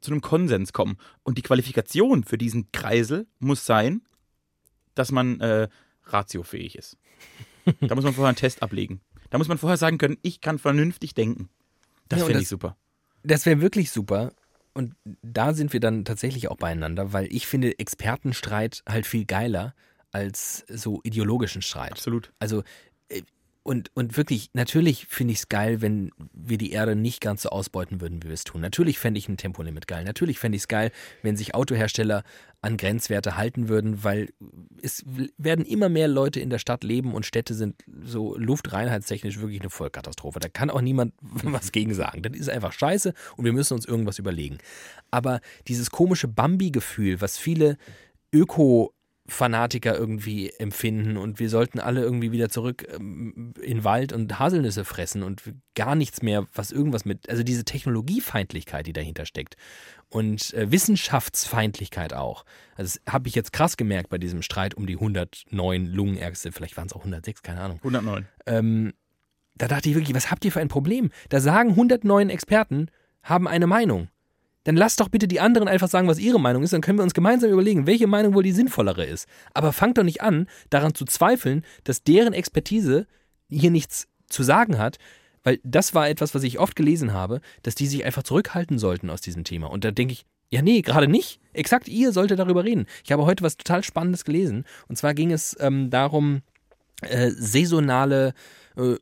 [0.00, 0.96] zu einem Konsens kommen.
[1.22, 4.02] Und die Qualifikation für diesen Kreisel muss sein,
[4.94, 5.68] dass man äh,
[6.04, 6.96] ratiofähig ist.
[7.80, 9.00] da muss man vorher einen Test ablegen.
[9.30, 11.48] Da muss man vorher sagen können, ich kann vernünftig denken.
[12.08, 12.76] Das ja, finde ich super.
[13.22, 14.32] Das wäre wirklich super.
[14.72, 19.74] Und da sind wir dann tatsächlich auch beieinander, weil ich finde Expertenstreit halt viel geiler
[20.12, 21.92] als so ideologischen Streit.
[21.92, 22.32] Absolut.
[22.38, 22.62] Also
[23.62, 27.50] und, und wirklich, natürlich finde ich es geil, wenn wir die Erde nicht ganz so
[27.50, 28.62] ausbeuten würden, wie wir es tun.
[28.62, 30.04] Natürlich fände ich ein Tempolimit geil.
[30.04, 30.90] Natürlich fände ich es geil,
[31.22, 32.24] wenn sich Autohersteller
[32.62, 34.30] an Grenzwerte halten würden, weil
[34.82, 35.04] es
[35.36, 39.70] werden immer mehr Leute in der Stadt leben und Städte sind so luftreinheitstechnisch wirklich eine
[39.70, 40.40] Vollkatastrophe.
[40.40, 42.22] Da kann auch niemand was gegen sagen.
[42.22, 44.58] Das ist einfach scheiße und wir müssen uns irgendwas überlegen.
[45.10, 47.76] Aber dieses komische Bambi-Gefühl, was viele
[48.32, 48.92] Öko-
[49.30, 54.84] Fanatiker irgendwie empfinden und wir sollten alle irgendwie wieder zurück ähm, in Wald und Haselnüsse
[54.84, 55.42] fressen und
[55.74, 59.56] gar nichts mehr, was irgendwas mit, also diese Technologiefeindlichkeit, die dahinter steckt
[60.08, 62.44] und äh, Wissenschaftsfeindlichkeit auch.
[62.76, 66.76] Also das habe ich jetzt krass gemerkt bei diesem Streit um die 109 Lungenärzte, vielleicht
[66.76, 67.78] waren es auch 106, keine Ahnung.
[67.78, 68.26] 109.
[68.46, 68.92] Ähm,
[69.54, 71.10] da dachte ich wirklich, was habt ihr für ein Problem?
[71.28, 72.88] Da sagen 109 Experten,
[73.22, 74.08] haben eine Meinung
[74.64, 77.02] dann lasst doch bitte die anderen einfach sagen, was ihre Meinung ist, dann können wir
[77.02, 79.26] uns gemeinsam überlegen, welche Meinung wohl die sinnvollere ist.
[79.54, 83.06] Aber fangt doch nicht an, daran zu zweifeln, dass deren Expertise
[83.48, 84.98] hier nichts zu sagen hat,
[85.42, 89.08] weil das war etwas, was ich oft gelesen habe, dass die sich einfach zurückhalten sollten
[89.08, 89.70] aus diesem Thema.
[89.70, 91.40] Und da denke ich, ja, nee, gerade nicht.
[91.52, 92.86] Exakt ihr solltet darüber reden.
[93.04, 94.64] Ich habe heute was total Spannendes gelesen.
[94.88, 96.42] Und zwar ging es ähm, darum,
[97.02, 98.34] äh, saisonale
[98.76, 98.96] äh,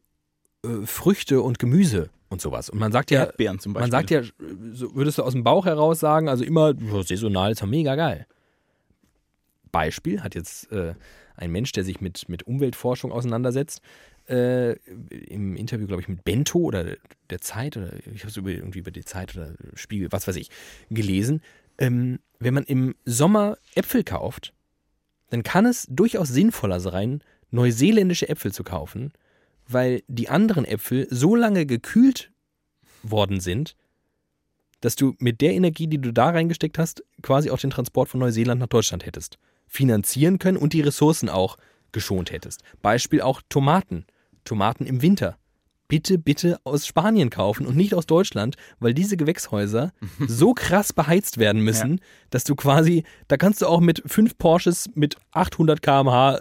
[0.66, 2.70] äh, Früchte und Gemüse und sowas.
[2.70, 3.90] Und man sagt ja, Erdbeeren zum Beispiel.
[3.90, 4.22] man sagt ja,
[4.72, 7.94] so würdest du aus dem Bauch heraus sagen, also immer oh, saisonal ist ja mega
[7.94, 8.26] geil.
[9.70, 10.94] Beispiel hat jetzt äh,
[11.36, 13.80] ein Mensch, der sich mit, mit Umweltforschung auseinandersetzt,
[14.28, 16.96] äh, im Interview, glaube ich, mit Bento oder
[17.30, 20.50] der Zeit oder ich habe es irgendwie über die Zeit oder Spiegel, was weiß ich,
[20.90, 21.40] gelesen.
[21.78, 24.52] Ähm, wenn man im Sommer Äpfel kauft,
[25.30, 29.12] dann kann es durchaus sinnvoller sein, neuseeländische Äpfel zu kaufen,
[29.68, 32.32] weil die anderen Äpfel so lange gekühlt
[33.02, 33.76] worden sind,
[34.80, 38.20] dass du mit der Energie, die du da reingesteckt hast, quasi auch den Transport von
[38.20, 41.58] Neuseeland nach Deutschland hättest finanzieren können und die Ressourcen auch
[41.92, 42.62] geschont hättest.
[42.82, 44.06] Beispiel auch Tomaten.
[44.44, 45.36] Tomaten im Winter.
[45.88, 49.92] Bitte, bitte aus Spanien kaufen und nicht aus Deutschland, weil diese Gewächshäuser
[50.26, 52.04] so krass beheizt werden müssen, ja.
[52.30, 56.40] dass du quasi, da kannst du auch mit fünf Porsches mit 800 km/h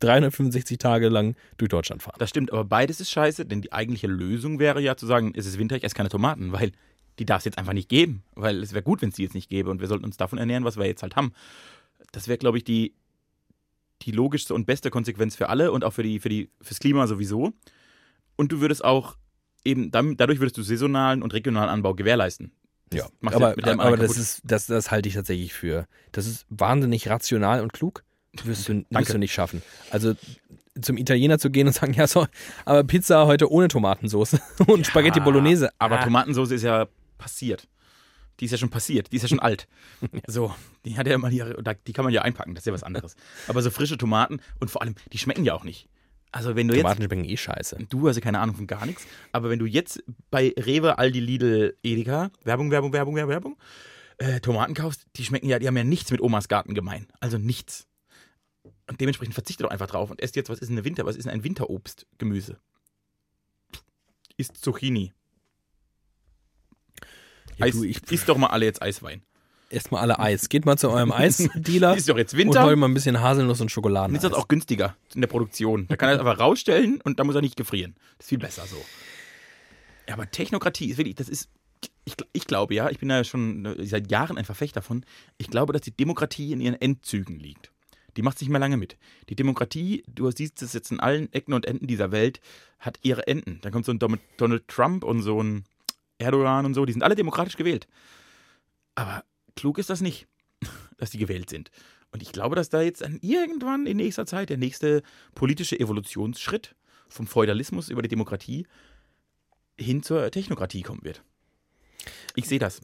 [0.00, 2.16] 365 Tage lang durch Deutschland fahren.
[2.18, 5.46] Das stimmt, aber beides ist scheiße, denn die eigentliche Lösung wäre ja zu sagen, es
[5.46, 6.72] ist Winter, ich esse keine Tomaten, weil
[7.18, 8.22] die darf es jetzt einfach nicht geben.
[8.34, 10.38] Weil es wäre gut, wenn es die jetzt nicht gäbe und wir sollten uns davon
[10.38, 11.32] ernähren, was wir jetzt halt haben.
[12.12, 12.94] Das wäre, glaube ich, die,
[14.02, 17.06] die logischste und beste Konsequenz für alle und auch für die, für die, fürs Klima
[17.06, 17.52] sowieso.
[18.36, 19.16] Und du würdest auch
[19.64, 22.52] eben, dadurch würdest du saisonalen und regionalen Anbau gewährleisten.
[22.90, 25.86] Das Ja, aber, aber das, ist, das, das halte ich tatsächlich für.
[26.12, 28.04] Das ist wahnsinnig rational und klug.
[28.46, 29.62] Wirst du, wirst du nicht schaffen.
[29.90, 30.14] Also
[30.80, 32.26] zum Italiener zu gehen und sagen, ja, so,
[32.64, 35.70] aber Pizza heute ohne Tomatensauce und Spaghetti Bolognese.
[35.78, 37.68] Aber ah, Tomatensauce ist ja passiert.
[38.40, 39.66] Die ist ja schon passiert, die ist ja schon alt.
[40.28, 41.42] So, die hat ja mal die,
[41.86, 43.16] die kann man ja einpacken, das ist ja was anderes.
[43.48, 45.88] Aber so frische Tomaten und vor allem, die schmecken ja auch nicht.
[46.30, 47.78] Also wenn du jetzt Tomaten schmecken eh scheiße.
[47.88, 49.06] Du hast ja keine Ahnung von gar nichts.
[49.32, 53.56] Aber wenn du jetzt bei Rewe, Aldi, Lidl, Edeka, Werbung, Werbung, Werbung, Werbung, Werbung,
[54.18, 57.08] äh, Tomaten kaufst, die schmecken ja, die haben ja nichts mit Omas Garten gemein.
[57.20, 57.87] Also nichts.
[58.88, 61.16] Und dementsprechend verzichte doch einfach drauf und esst jetzt, was ist denn eine Winter, was
[61.16, 62.58] ist denn ein Winterobstgemüse?
[64.36, 65.12] Ist Zucchini.
[67.58, 69.22] Ja, Eis, du, ich isst doch mal alle jetzt Eiswein.
[69.68, 70.48] erstmal alle Eis.
[70.48, 72.64] Geht mal zu eurem Eisdealer Ist doch jetzt und Winter.
[72.64, 74.10] hol mal ein bisschen Haselnuss und Schokoladen.
[74.12, 75.86] Und ist das auch günstiger in der Produktion.
[75.88, 77.94] Da kann er es einfach rausstellen und da muss er nicht gefrieren.
[78.16, 78.82] Das ist viel besser so.
[80.06, 81.50] Ja, aber Technokratie ist wirklich, das ist,
[82.04, 85.04] ich, ich glaube ja, ich bin ja schon äh, seit Jahren ein Verfechter davon,
[85.36, 87.72] ich glaube, dass die Demokratie in ihren Endzügen liegt.
[88.18, 88.96] Die macht nicht mehr lange mit.
[89.28, 92.40] Die Demokratie, du siehst es jetzt in allen Ecken und Enden dieser Welt,
[92.80, 93.60] hat ihre Enden.
[93.62, 95.64] Dann kommt so ein Donald Trump und so ein
[96.18, 97.86] Erdogan und so, die sind alle demokratisch gewählt.
[98.96, 99.22] Aber
[99.54, 100.26] klug ist das nicht,
[100.96, 101.70] dass die gewählt sind.
[102.10, 105.04] Und ich glaube, dass da jetzt an irgendwann in nächster Zeit der nächste
[105.36, 106.74] politische Evolutionsschritt
[107.08, 108.66] vom Feudalismus über die Demokratie
[109.78, 111.22] hin zur Technokratie kommen wird.
[112.34, 112.80] Ich sehe das.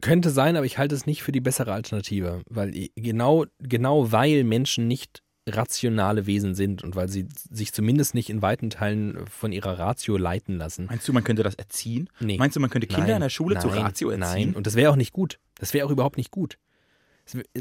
[0.00, 4.44] Könnte sein, aber ich halte es nicht für die bessere Alternative, weil genau, genau weil
[4.44, 9.52] Menschen nicht rationale Wesen sind und weil sie sich zumindest nicht in weiten Teilen von
[9.52, 10.86] ihrer Ratio leiten lassen.
[10.86, 12.10] Meinst du, man könnte das erziehen?
[12.18, 12.36] Nee.
[12.36, 14.48] Meinst du, man könnte Kinder Nein, in der Schule zur nein, Ratio erziehen?
[14.48, 15.38] Nein, und das wäre auch nicht gut.
[15.58, 16.58] Das wäre auch überhaupt nicht gut.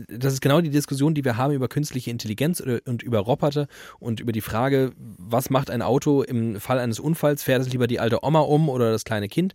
[0.09, 3.67] Das ist genau die Diskussion, die wir haben über künstliche Intelligenz oder- und über Roboter
[3.99, 7.43] und über die Frage, was macht ein Auto im Fall eines Unfalls?
[7.43, 9.53] Fährt es lieber die alte Oma um oder das kleine Kind?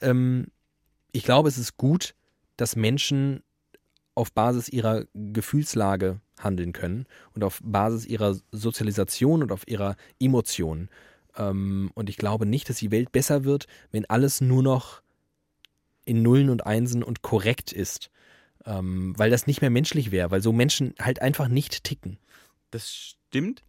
[0.00, 0.46] Ähm,
[1.12, 2.14] ich glaube, es ist gut,
[2.56, 3.42] dass Menschen
[4.14, 10.88] auf Basis ihrer Gefühlslage handeln können und auf Basis ihrer Sozialisation und auf ihrer Emotionen.
[11.36, 15.02] Ähm, und ich glaube nicht, dass die Welt besser wird, wenn alles nur noch
[16.04, 18.10] in Nullen und Einsen und korrekt ist.
[18.64, 22.18] Ähm, weil das nicht mehr menschlich wäre, weil so Menschen halt einfach nicht ticken.
[22.70, 23.62] Das stimmt.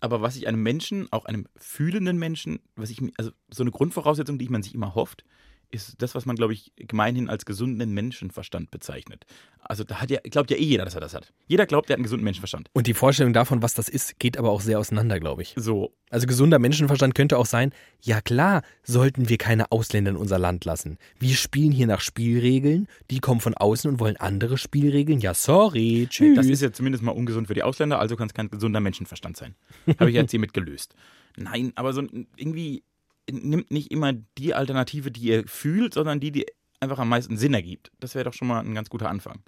[0.00, 4.38] Aber was ich einem Menschen, auch einem fühlenden Menschen, was ich, also so eine Grundvoraussetzung,
[4.38, 5.24] die man sich immer hofft,
[5.72, 9.24] ist das, was man, glaube ich, gemeinhin als gesunden Menschenverstand bezeichnet.
[9.60, 11.32] Also da hat ja, glaubt ja eh jeder, dass er das hat.
[11.46, 12.68] Jeder glaubt, er hat einen gesunden Menschenverstand.
[12.72, 15.54] Und die Vorstellung davon, was das ist, geht aber auch sehr auseinander, glaube ich.
[15.56, 20.38] So, Also gesunder Menschenverstand könnte auch sein, ja klar, sollten wir keine Ausländer in unser
[20.38, 20.98] Land lassen.
[21.18, 25.20] Wir spielen hier nach Spielregeln, die kommen von außen und wollen andere Spielregeln.
[25.20, 26.36] Ja, sorry, tschüss.
[26.36, 29.36] das ist ja zumindest mal ungesund für die Ausländer, also kann es kein gesunder Menschenverstand
[29.36, 29.54] sein.
[29.98, 30.94] Habe ich jetzt hiermit gelöst.
[31.36, 32.02] Nein, aber so
[32.36, 32.82] irgendwie
[33.30, 36.46] nimmt nicht immer die Alternative, die ihr fühlt, sondern die, die
[36.80, 37.92] einfach am meisten Sinn ergibt.
[38.00, 39.42] Das wäre doch schon mal ein ganz guter Anfang.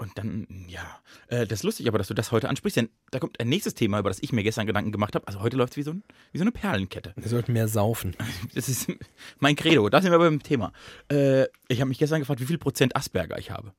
[0.00, 3.18] Und dann, ja, äh, das ist lustig aber, dass du das heute ansprichst, denn da
[3.18, 5.26] kommt ein nächstes Thema, über das ich mir gestern Gedanken gemacht habe.
[5.26, 7.14] Also heute läuft es wie, so ein, wie so eine Perlenkette.
[7.16, 8.14] wir sollten mehr saufen.
[8.54, 8.92] Das ist
[9.40, 9.88] mein Credo.
[9.88, 10.72] Da sind wir beim Thema.
[11.10, 13.72] Äh, ich habe mich gestern gefragt, wie viel Prozent Asperger ich habe.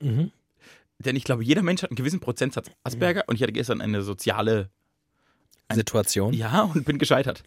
[0.00, 0.32] Mhm.
[0.98, 4.02] Denn ich glaube, jeder Mensch hat einen gewissen Prozentsatz Asperger und ich hatte gestern eine
[4.02, 4.68] soziale,
[5.70, 6.34] Situation.
[6.34, 7.42] ja, und bin gescheitert.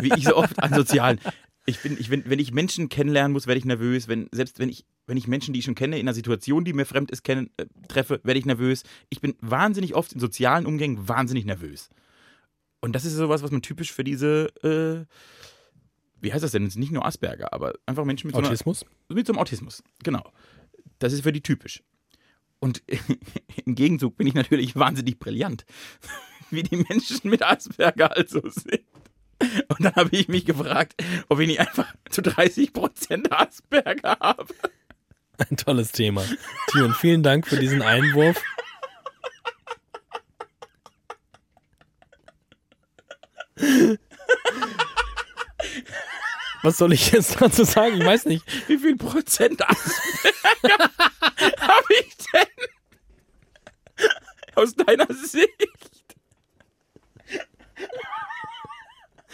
[0.00, 1.18] Wie ich so oft an sozialen.
[1.66, 4.06] Ich bin, ich, wenn, wenn ich Menschen kennenlernen muss, werde ich nervös.
[4.06, 6.72] Wenn, selbst wenn ich, wenn ich Menschen, die ich schon kenne, in einer Situation, die
[6.72, 8.82] mir fremd ist, kennen, äh, treffe, werde ich nervös.
[9.08, 11.88] Ich bin wahnsinnig oft in sozialen Umgängen wahnsinnig nervös.
[12.80, 15.06] Und das ist sowas, was man typisch für diese, äh,
[16.20, 16.64] wie heißt das denn?
[16.64, 18.84] Nicht nur Asperger, aber einfach Menschen mit so einer, Autismus?
[19.08, 20.30] mit so einem Autismus, genau.
[20.98, 21.82] Das ist für die typisch.
[22.58, 22.82] Und
[23.64, 25.64] im Gegenzug bin ich natürlich wahnsinnig brillant,
[26.50, 28.82] wie die Menschen mit Asperger also sind.
[29.68, 30.94] Und dann habe ich mich gefragt,
[31.28, 34.54] ob ich nicht einfach zu 30% Asperger habe.
[35.38, 36.24] Ein tolles Thema.
[36.68, 38.40] Tion, vielen Dank für diesen Einwurf.
[46.62, 47.98] Was soll ich jetzt dazu sagen?
[47.98, 48.44] Ich weiß nicht.
[48.68, 50.90] Wie viel Prozent Asperger
[51.60, 52.46] habe ich denn?
[54.54, 55.93] Aus deiner Sicht?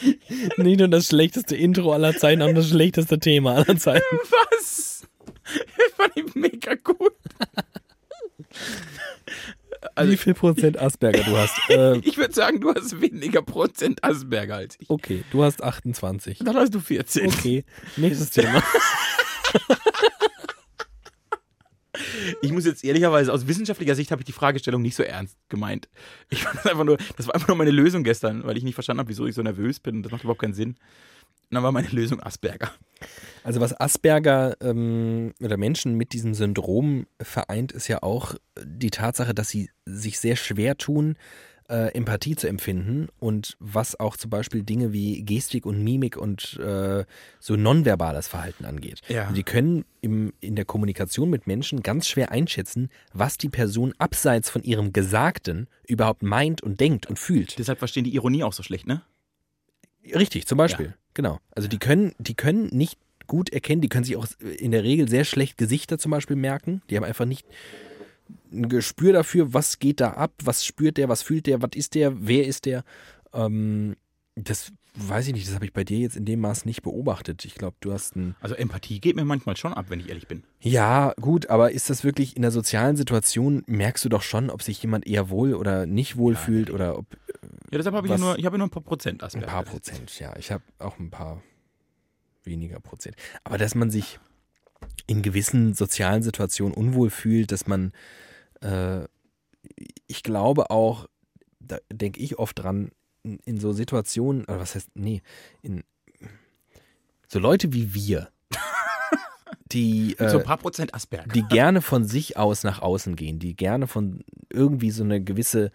[0.56, 4.04] Nicht nur das schlechteste Intro aller Zeiten, sondern das schlechteste Thema aller Zeiten.
[4.52, 5.02] Was?
[5.44, 7.12] Das fand ich mega gut.
[9.94, 11.54] Also- Wie viel Prozent Asperger du hast?
[11.70, 14.88] Äh, Ich würde sagen, du hast weniger Prozent Asperger als ich.
[14.90, 16.38] okay, du hast 28.
[16.40, 17.26] Dann hast du 14.
[17.28, 17.64] Okay,
[17.96, 18.62] nächstes Thema.
[22.42, 25.88] Ich muss jetzt ehrlicherweise, aus wissenschaftlicher Sicht habe ich die Fragestellung nicht so ernst gemeint.
[26.28, 28.74] Ich fand das einfach nur, das war einfach nur meine Lösung gestern, weil ich nicht
[28.74, 30.02] verstanden habe, wieso ich so nervös bin.
[30.02, 30.76] Das macht überhaupt keinen Sinn.
[31.50, 32.70] dann war meine Lösung Asperger.
[33.42, 39.34] Also was Asperger ähm, oder Menschen mit diesem Syndrom vereint, ist ja auch die Tatsache,
[39.34, 41.16] dass sie sich sehr schwer tun,
[41.70, 46.58] äh, Empathie zu empfinden und was auch zum Beispiel Dinge wie Gestik und Mimik und
[46.58, 47.04] äh,
[47.38, 49.00] so nonverbales Verhalten angeht.
[49.08, 49.28] Ja.
[49.28, 53.94] Und die können im, in der Kommunikation mit Menschen ganz schwer einschätzen, was die Person
[53.98, 57.58] abseits von ihrem Gesagten überhaupt meint und denkt und fühlt.
[57.58, 59.02] Deshalb verstehen die Ironie auch so schlecht, ne?
[60.14, 60.94] Richtig, zum Beispiel.
[61.14, 61.38] Genau.
[61.52, 65.08] Also die können, die können nicht gut erkennen, die können sich auch in der Regel
[65.08, 66.82] sehr schlecht Gesichter zum Beispiel merken.
[66.90, 67.46] Die haben einfach nicht
[68.52, 71.94] ein Gespür dafür, was geht da ab, was spürt der, was fühlt der, was ist
[71.94, 72.84] der, wer ist der.
[73.32, 73.96] Ähm,
[74.36, 77.44] das weiß ich nicht, das habe ich bei dir jetzt in dem Maß nicht beobachtet.
[77.44, 78.34] Ich glaube, du hast ein.
[78.40, 80.42] Also Empathie geht mir manchmal schon ab, wenn ich ehrlich bin.
[80.60, 84.62] Ja, gut, aber ist das wirklich in der sozialen Situation, merkst du doch schon, ob
[84.62, 87.06] sich jemand eher wohl oder nicht wohl Ja, fühlt oder ob
[87.70, 89.46] Ja, deshalb habe ich ja nur, ich habe ja nur ein paar Prozent Ein Asperger.
[89.46, 90.34] paar Prozent, ja.
[90.36, 91.40] Ich habe auch ein paar
[92.42, 93.16] weniger Prozent.
[93.44, 94.18] Aber dass man sich
[95.06, 97.92] in gewissen sozialen Situationen unwohl fühlt, dass man,
[98.60, 99.00] äh,
[100.06, 101.08] ich glaube auch,
[101.58, 102.90] da denke ich oft dran,
[103.22, 105.22] in, in so Situationen, oder was heißt, nee,
[105.62, 105.84] in
[107.28, 108.30] so Leute wie wir,
[109.72, 111.32] die, Mit so äh, ein paar Prozent Asperger.
[111.32, 115.70] die gerne von sich aus nach außen gehen, die gerne von irgendwie so eine gewisse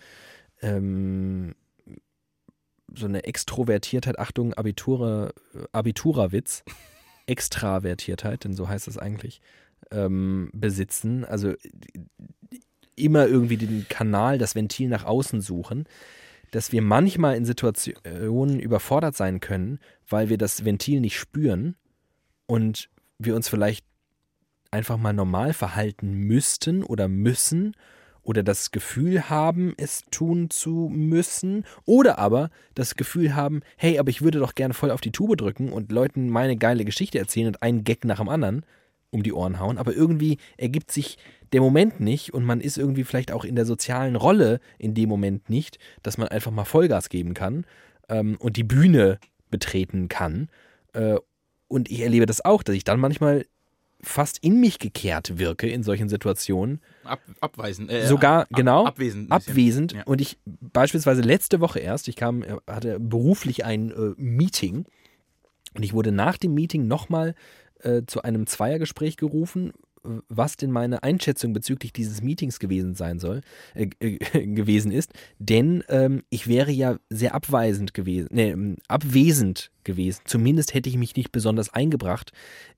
[0.62, 1.56] ähm,
[2.94, 5.32] so eine Extrovertiertheit, Achtung, Abitura,
[5.72, 6.64] Abitura-Witz,
[7.28, 9.42] Extravertiertheit, denn so heißt es eigentlich,
[9.92, 11.26] ähm, besitzen.
[11.26, 11.54] Also
[12.96, 15.86] immer irgendwie den Kanal, das Ventil nach außen suchen,
[16.52, 21.76] dass wir manchmal in Situationen überfordert sein können, weil wir das Ventil nicht spüren
[22.46, 23.86] und wir uns vielleicht
[24.72, 27.76] einfach mal normal verhalten müssten oder müssen
[28.26, 34.10] oder das Gefühl haben, es tun zu müssen oder aber das Gefühl haben, hey, aber
[34.10, 37.48] ich würde doch gerne voll auf die Tube drücken und Leuten meine geile Geschichte erzählen
[37.48, 38.66] und einen Gag nach dem anderen
[39.12, 41.18] um die Ohren hauen, aber irgendwie ergibt sich
[41.54, 45.08] der Moment nicht und man ist irgendwie vielleicht auch in der sozialen Rolle in dem
[45.08, 47.66] Moment nicht, dass man einfach mal Vollgas geben kann
[48.10, 50.50] ähm, und die Bühne betreten kann.
[50.94, 51.16] Äh,
[51.68, 53.46] und ich erlebe das auch, dass ich dann manchmal
[54.06, 56.82] fast in mich gekehrt wirke in solchen Situationen.
[57.04, 57.92] Ab, abweisend.
[57.92, 59.32] Äh, Sogar, ab, genau, Abwesend.
[59.32, 59.94] Abwesend.
[59.94, 60.04] Ja.
[60.04, 64.86] Und ich beispielsweise letzte Woche erst, ich kam, äh, hatte beruflich ein äh, Meeting
[65.76, 67.36] und ich wurde nach dem Meeting nochmal
[67.82, 69.74] äh, zu einem Zweiergespräch gerufen,
[70.30, 73.42] was denn meine Einschätzung bezüglich dieses Meetings gewesen sein soll,
[73.74, 75.14] äh, äh, gewesen ist.
[75.40, 80.22] Denn ähm, ich wäre ja sehr abweisend gewesen, nee, ähm, abwesend gewesen.
[80.26, 82.32] Zumindest hätte ich mich nicht besonders eingebracht.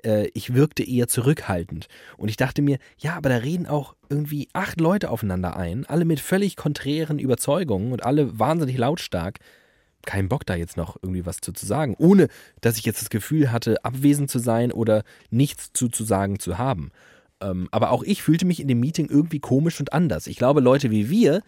[0.04, 1.88] Äh, ich wirkte eher zurückhaltend.
[2.18, 6.06] Und ich dachte mir, ja, aber da reden auch irgendwie acht Leute aufeinander ein, alle
[6.06, 9.40] mit völlig konträren Überzeugungen und alle wahnsinnig lautstark
[10.08, 12.30] keinen Bock da jetzt noch irgendwie was zu, zu sagen, ohne
[12.62, 16.58] dass ich jetzt das Gefühl hatte, abwesend zu sein oder nichts zu, zu sagen zu
[16.58, 16.92] haben.
[17.42, 20.28] Ähm, aber auch ich fühlte mich in dem Meeting irgendwie komisch und anders.
[20.28, 21.42] Ich glaube, Leute wie wir,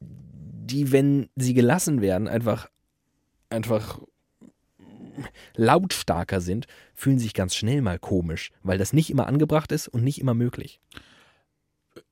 [0.00, 2.68] die, wenn sie gelassen werden, einfach,
[3.50, 4.00] einfach
[5.56, 10.04] lautstarker sind, fühlen sich ganz schnell mal komisch, weil das nicht immer angebracht ist und
[10.04, 10.80] nicht immer möglich.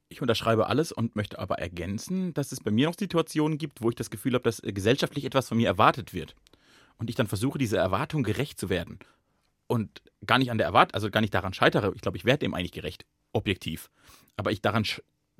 [0.09, 3.91] Ich unterschreibe alles und möchte aber ergänzen, dass es bei mir noch Situationen gibt, wo
[3.91, 6.37] ich das Gefühl habe, dass äh, gesellschaftlich etwas von mir erwartet wird.
[6.99, 8.99] Und ich dann versuche, dieser Erwartung gerecht zu werden.
[9.69, 11.93] Und gar nicht an der Erwartung, also gar nicht daran scheitere.
[11.95, 13.91] Ich glaube, ich werde dem eigentlich gerecht, objektiv.
[14.37, 14.85] Aber ich daran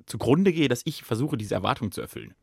[0.05, 2.33] zugrunde gehe, dass ich versuche, diese Erwartung zu erfüllen.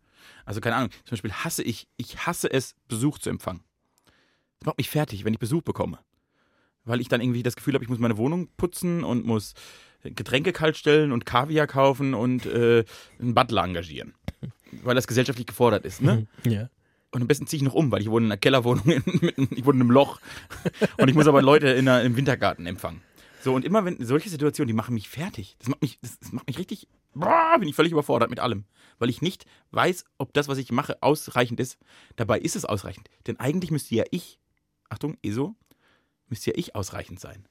[0.45, 3.63] Also keine Ahnung, zum Beispiel hasse ich, ich hasse es, Besuch zu empfangen.
[4.61, 5.99] Das macht mich fertig, wenn ich Besuch bekomme.
[6.85, 9.55] Weil ich dann irgendwie das Gefühl habe, ich muss meine Wohnung putzen und muss
[10.03, 12.85] Getränke kalt stellen und Kaviar kaufen und äh,
[13.19, 14.15] einen Butler engagieren.
[14.83, 16.03] Weil das gesellschaftlich gefordert ist.
[16.03, 16.27] Ne?
[16.47, 16.69] Ja.
[17.15, 19.65] Und am besten ziehe ich noch um, weil ich wohne in einer Kellerwohnung, in, ich
[19.65, 20.21] wohne in einem Loch.
[20.99, 23.03] Und ich muss aber Leute in einer, im Wintergarten empfangen.
[23.41, 25.55] So, und immer wenn solche Situationen, die machen mich fertig.
[25.61, 28.65] Das macht mich, das, macht mich richtig, boah, bin ich völlig überfordert mit allem.
[28.99, 31.79] Weil ich nicht weiß, ob das, was ich mache, ausreichend ist.
[32.17, 33.09] Dabei ist es ausreichend.
[33.29, 34.41] Denn eigentlich müsste ja ich,
[34.89, 35.55] Achtung, ESO,
[36.27, 37.47] müsste ja ich ausreichend sein.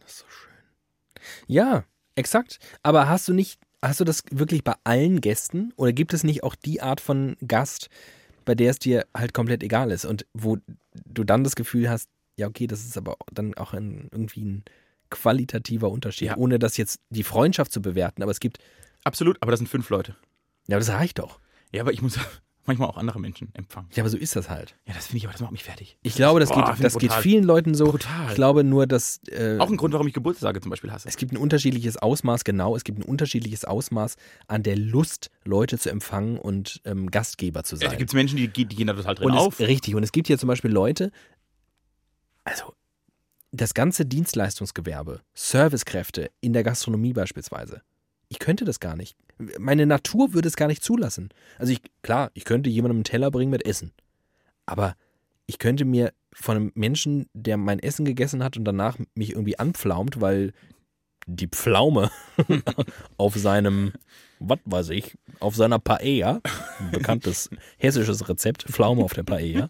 [0.00, 1.24] Das ist so schön.
[1.46, 2.58] Ja, exakt.
[2.82, 6.42] Aber hast du nicht, hast du das wirklich bei allen Gästen oder gibt es nicht
[6.42, 7.90] auch die Art von Gast,
[8.48, 10.56] bei der es dir halt komplett egal ist und wo
[11.04, 12.08] du dann das Gefühl hast,
[12.38, 14.64] ja, okay, das ist aber dann auch ein, irgendwie ein
[15.10, 16.36] qualitativer Unterschied, Ja.
[16.38, 18.58] ohne das jetzt die Freundschaft zu bewerten, aber es gibt,
[19.04, 20.16] Absolut, aber das sind fünf Leute.
[20.66, 21.40] ja, aber das reicht doch.
[21.72, 22.18] Ja, aber ich muss
[22.68, 23.88] manchmal auch andere Menschen empfangen.
[23.94, 24.76] Ja, aber so ist das halt.
[24.86, 25.98] Ja, das finde ich aber, das macht mich fertig.
[26.02, 27.86] Ich glaube, das, Boah, geht, das geht vielen Leuten so.
[27.86, 28.28] Brutal.
[28.28, 31.08] Ich glaube nur, dass äh, Auch ein Grund, warum ich Geburtstage zum Beispiel hasse.
[31.08, 34.16] Es gibt ein unterschiedliches Ausmaß, genau, es gibt ein unterschiedliches Ausmaß
[34.46, 37.98] an der Lust, Leute zu empfangen und ähm, Gastgeber zu Ja, da sein.
[37.98, 39.58] gibt es Menschen, die, die gehen da total drin und auf.
[39.58, 41.10] es, richtig, und es gibt hier zum Beispiel Leute,
[42.44, 42.74] also
[43.50, 47.82] das ganze Dienstleistungsgewerbe, Servicekräfte in der Gastronomie beispielsweise.
[48.28, 49.16] Ich könnte das gar nicht.
[49.58, 51.30] Meine Natur würde es gar nicht zulassen.
[51.58, 53.92] Also ich, klar, ich könnte jemandem einen Teller bringen mit Essen.
[54.66, 54.94] Aber
[55.46, 59.58] ich könnte mir von einem Menschen, der mein Essen gegessen hat und danach mich irgendwie
[59.58, 60.52] anpflaumt, weil
[61.26, 62.10] die Pflaume
[63.16, 63.92] auf seinem,
[64.38, 66.40] was weiß ich, auf seiner Paella,
[66.92, 69.68] bekanntes hessisches Rezept, Pflaume auf der Paella,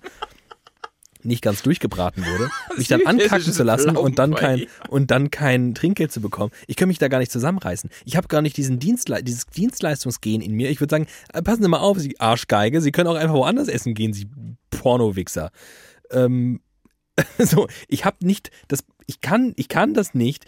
[1.22, 5.74] nicht ganz durchgebraten wurde, mich dann ankacken zu lassen und dann kein und dann kein
[5.74, 6.52] Trinkgeld zu bekommen.
[6.66, 7.90] Ich kann mich da gar nicht zusammenreißen.
[8.04, 10.70] Ich habe gar nicht diesen Dienstle dieses Dienstleistungsgehen in mir.
[10.70, 13.68] Ich würde sagen, äh, passen Sie mal auf, Sie Arschgeige, Sie können auch einfach woanders
[13.68, 14.28] essen gehen, Sie
[14.70, 15.50] Pornowichser.
[16.10, 16.60] Ähm,
[17.38, 20.44] so, ich habe nicht das ich kann ich kann das nicht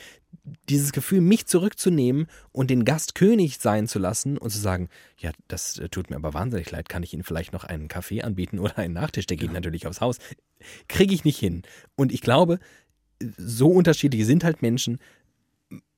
[0.69, 5.33] dieses Gefühl, mich zurückzunehmen und den Gast König sein zu lassen und zu sagen, ja,
[5.49, 8.59] das äh, tut mir aber wahnsinnig leid, kann ich Ihnen vielleicht noch einen Kaffee anbieten
[8.59, 9.55] oder einen Nachtisch, der geht ja.
[9.55, 10.19] natürlich aufs Haus,
[10.89, 11.63] kriege ich nicht hin.
[11.97, 12.59] Und ich glaube,
[13.37, 14.99] so unterschiedlich sind halt Menschen.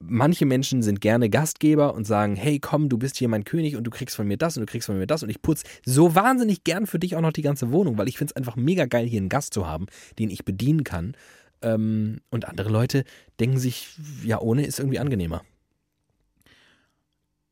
[0.05, 3.85] Manche Menschen sind gerne Gastgeber und sagen, hey, komm, du bist hier mein König und
[3.85, 6.15] du kriegst von mir das und du kriegst von mir das und ich putze so
[6.15, 8.87] wahnsinnig gern für dich auch noch die ganze Wohnung, weil ich finde es einfach mega
[8.87, 9.87] geil, hier einen Gast zu haben,
[10.19, 11.15] den ich bedienen kann
[11.63, 13.05] ähm, und andere Leute
[13.41, 13.89] denken sich,
[14.25, 15.43] ja, ohne ist irgendwie angenehmer.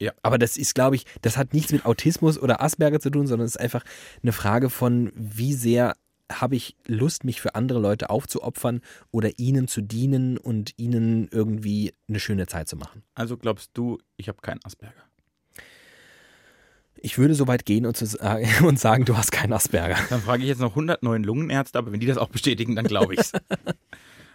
[0.00, 0.12] Ja.
[0.22, 3.46] Aber das ist, glaube ich, das hat nichts mit Autismus oder Asperger zu tun, sondern
[3.46, 3.84] es ist einfach
[4.22, 5.94] eine Frage von, wie sehr
[6.30, 11.94] habe ich Lust, mich für andere Leute aufzuopfern oder ihnen zu dienen und ihnen irgendwie
[12.08, 13.02] eine schöne Zeit zu machen.
[13.14, 15.02] Also glaubst du, ich habe keinen Asperger?
[17.02, 19.96] Ich würde so weit gehen und, äh, und sagen, du hast keinen Asperger.
[20.10, 22.86] Dann frage ich jetzt noch 100 neuen Lungenärzte, aber wenn die das auch bestätigen, dann
[22.86, 23.32] glaube ich es.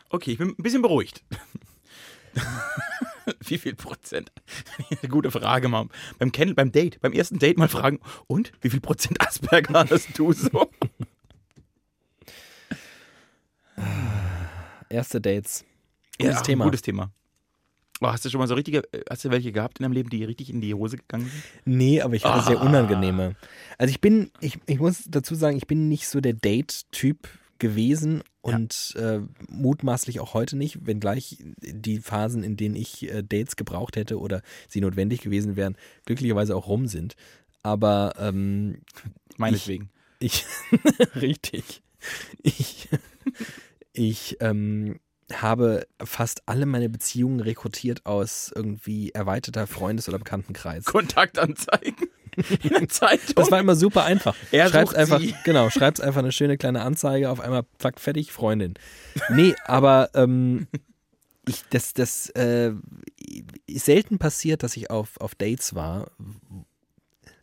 [0.09, 1.23] Okay, ich bin ein bisschen beruhigt.
[3.41, 4.31] wie viel Prozent?
[5.01, 5.87] Eine gute Frage mal.
[6.19, 10.17] Beim, Ken beim Date, beim ersten Date mal fragen, und wie viel Prozent Asperger hast
[10.17, 10.69] du so?
[14.89, 15.65] Erste Dates.
[16.17, 16.65] Gutes ja, Thema.
[16.65, 17.11] Gutes Thema.
[18.01, 20.23] Oh, hast du schon mal so richtige, hast du welche gehabt in deinem Leben, die
[20.25, 21.43] richtig in die Hose gegangen sind?
[21.63, 22.47] Nee, aber ich hatte ah.
[22.47, 23.35] sehr unangenehme.
[23.77, 28.21] Also ich bin, ich, ich muss dazu sagen, ich bin nicht so der Date-Typ gewesen
[28.41, 29.15] und ja.
[29.15, 34.19] äh, mutmaßlich auch heute nicht, wenngleich die Phasen, in denen ich äh, Dates gebraucht hätte
[34.19, 37.15] oder sie notwendig gewesen wären, glücklicherweise auch rum sind.
[37.63, 38.81] Aber ähm,
[39.37, 39.89] meinetwegen.
[40.19, 41.83] Ich, ich richtig.
[42.41, 42.87] Ich,
[43.97, 44.99] ich ähm,
[45.33, 50.85] habe fast alle meine Beziehungen rekrutiert aus irgendwie erweiterter Freundes- oder Bekanntenkreis.
[50.85, 52.07] Kontaktanzeigen.
[52.63, 53.35] In der Zeitung.
[53.35, 54.35] Das war immer super einfach.
[54.51, 55.33] Er schreib's einfach, sie.
[55.45, 58.75] genau, schreib's einfach eine schöne kleine Anzeige, auf einmal zack, fertig, Freundin.
[59.29, 60.67] Nee, aber ähm,
[61.47, 62.73] ich, das, das äh,
[63.67, 66.11] ist selten passiert, dass ich auf, auf Dates war.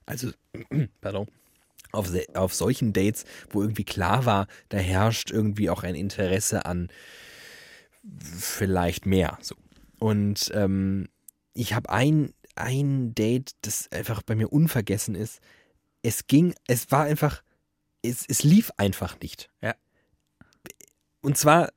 [0.05, 0.31] Also,
[1.01, 1.27] pardon
[1.93, 6.89] auf, auf solchen Dates, wo irgendwie klar war, da herrscht irgendwie auch ein Interesse an
[8.29, 9.39] vielleicht mehr.
[9.41, 9.55] So.
[9.99, 11.09] Und ähm,
[11.55, 15.41] ich habe ein, ein Date, das einfach bei mir unvergessen ist.
[16.03, 17.43] Es ging, es war einfach,
[18.03, 19.51] es, es lief einfach nicht.
[19.61, 19.75] Ja.
[21.21, 21.73] Und zwar,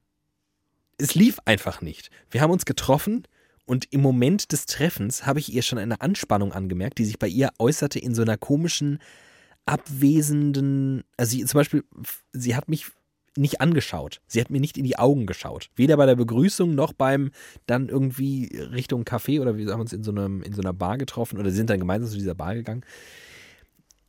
[0.98, 2.10] es lief einfach nicht.
[2.32, 3.28] Wir haben uns getroffen
[3.66, 7.28] und im Moment des Treffens habe ich ihr schon eine Anspannung angemerkt, die sich bei
[7.28, 9.00] ihr äußerte in so einer komischen,
[9.66, 11.84] abwesenden, also sie, zum Beispiel,
[12.34, 12.88] sie hat mich
[13.38, 14.22] nicht angeschaut.
[14.28, 15.70] Sie hat mir nicht in die Augen geschaut.
[15.76, 17.32] Weder bei der Begrüßung noch beim
[17.66, 20.98] dann irgendwie Richtung Café oder wir haben uns in so, einem, in so einer Bar
[20.98, 22.86] getroffen oder sind dann gemeinsam zu dieser Bar gegangen.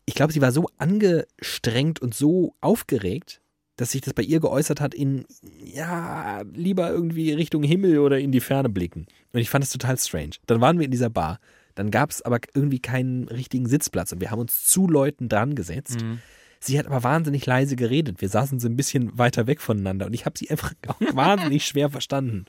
[0.04, 3.40] Ich glaube, sie war so angestrengt und so aufgeregt,
[3.76, 8.32] dass sich das bei ihr geäußert hat in, ja, lieber irgendwie Richtung Himmel oder in
[8.32, 9.06] die Ferne blicken.
[9.32, 10.36] Und ich fand das total strange.
[10.46, 11.40] Dann waren wir in dieser Bar.
[11.76, 15.54] Dann gab es aber irgendwie keinen richtigen Sitzplatz und wir haben uns zu Leuten dran
[15.54, 16.02] gesetzt.
[16.02, 16.18] Mhm
[16.58, 18.20] Sie hat aber wahnsinnig leise geredet.
[18.20, 20.72] Wir saßen so ein bisschen weiter weg voneinander und ich habe sie einfach
[21.12, 22.46] wahnsinnig schwer verstanden.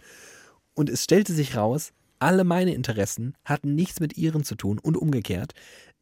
[0.74, 4.98] Und es stellte sich raus, alle meine Interessen hatten nichts mit ihren zu tun und
[4.98, 5.54] umgekehrt.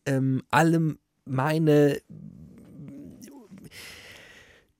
[0.05, 0.95] Ähm, alle
[1.25, 1.99] meine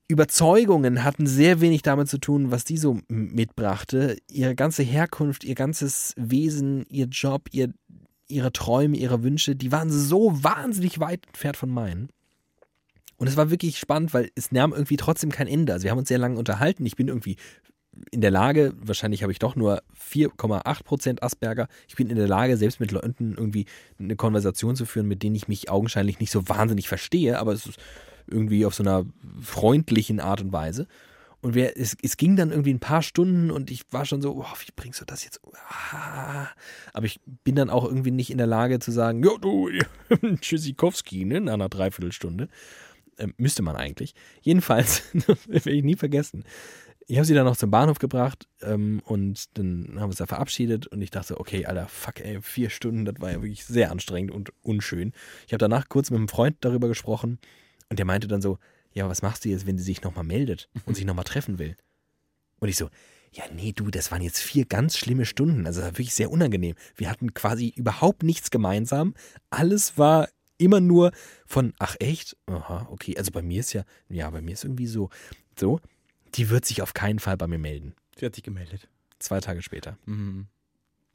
[0.08, 4.16] Überzeugungen hatten sehr wenig damit zu tun, was die so mitbrachte.
[4.30, 7.74] Ihre ganze Herkunft, ihr ganzes Wesen, ihr Job, ihr,
[8.28, 12.08] ihre Träume, ihre Wünsche, die waren so wahnsinnig weit entfernt von meinen.
[13.18, 15.72] Und es war wirklich spannend, weil es nahm irgendwie trotzdem kein Ende.
[15.72, 16.84] Also wir haben uns sehr lange unterhalten.
[16.84, 17.36] Ich bin irgendwie
[18.10, 21.68] in der Lage, wahrscheinlich habe ich doch nur 4,8% Asperger.
[21.88, 23.64] Ich bin in der Lage, selbst mit Leuten irgendwie
[23.98, 27.66] eine Konversation zu führen, mit denen ich mich augenscheinlich nicht so wahnsinnig verstehe, aber es
[27.66, 27.78] ist
[28.26, 29.06] irgendwie auf so einer
[29.40, 30.86] freundlichen Art und Weise.
[31.42, 34.36] Und wir, es, es ging dann irgendwie ein paar Stunden und ich war schon so,
[34.36, 35.40] oh, wie bringst du das jetzt?
[35.68, 36.48] Ah.
[36.92, 39.70] Aber ich bin dann auch irgendwie nicht in der Lage zu sagen, ja, du,
[40.40, 42.48] Tschüssikowski, ne, in einer Dreiviertelstunde.
[43.18, 44.14] Äh, müsste man eigentlich.
[44.42, 46.44] Jedenfalls, das werde ich nie vergessen.
[47.06, 50.26] ich habe sie dann noch zum Bahnhof gebracht ähm, und dann haben wir uns da
[50.26, 53.90] verabschiedet und ich dachte, okay, Alter, fuck, ey, vier Stunden, das war ja wirklich sehr
[53.90, 55.12] anstrengend und unschön.
[55.46, 57.38] Ich habe danach kurz mit einem Freund darüber gesprochen
[57.88, 58.58] und der meinte dann so,
[58.96, 61.58] ja, aber was machst du jetzt, wenn sie sich nochmal meldet und sich nochmal treffen
[61.58, 61.76] will?
[62.60, 62.88] Und ich so,
[63.30, 65.66] ja, nee, du, das waren jetzt vier ganz schlimme Stunden.
[65.66, 66.74] Also das war wirklich sehr unangenehm.
[66.94, 69.12] Wir hatten quasi überhaupt nichts gemeinsam.
[69.50, 71.12] Alles war immer nur
[71.44, 72.38] von, ach echt?
[72.46, 73.14] Aha, okay.
[73.18, 75.10] Also bei mir ist ja, ja, bei mir ist irgendwie so,
[75.58, 75.78] so,
[76.34, 77.94] die wird sich auf keinen Fall bei mir melden.
[78.18, 78.88] Sie hat sich gemeldet.
[79.18, 79.98] Zwei Tage später.
[80.06, 80.46] Mhm.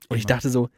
[0.08, 0.70] Und ich dachte so,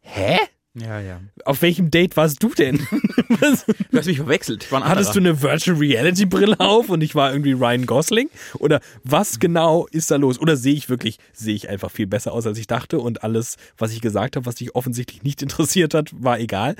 [0.00, 0.38] hä?
[0.74, 1.20] Ja, ja.
[1.44, 2.78] Auf welchem Date warst du denn?
[3.28, 3.64] Was?
[3.66, 4.70] Du hast mich verwechselt.
[4.70, 8.30] Hattest du eine Virtual Reality Brille auf und ich war irgendwie Ryan Gosling?
[8.58, 10.38] Oder was genau ist da los?
[10.38, 13.56] Oder sehe ich wirklich, sehe ich einfach viel besser aus, als ich dachte und alles,
[13.78, 16.76] was ich gesagt habe, was dich offensichtlich nicht interessiert hat, war egal.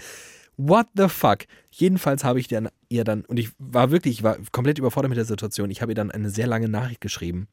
[0.56, 1.46] What the fuck?
[1.70, 5.18] Jedenfalls habe ich dann ihr dann, und ich war wirklich, ich war komplett überfordert mit
[5.18, 5.70] der Situation.
[5.70, 7.48] Ich habe ihr dann eine sehr lange Nachricht geschrieben,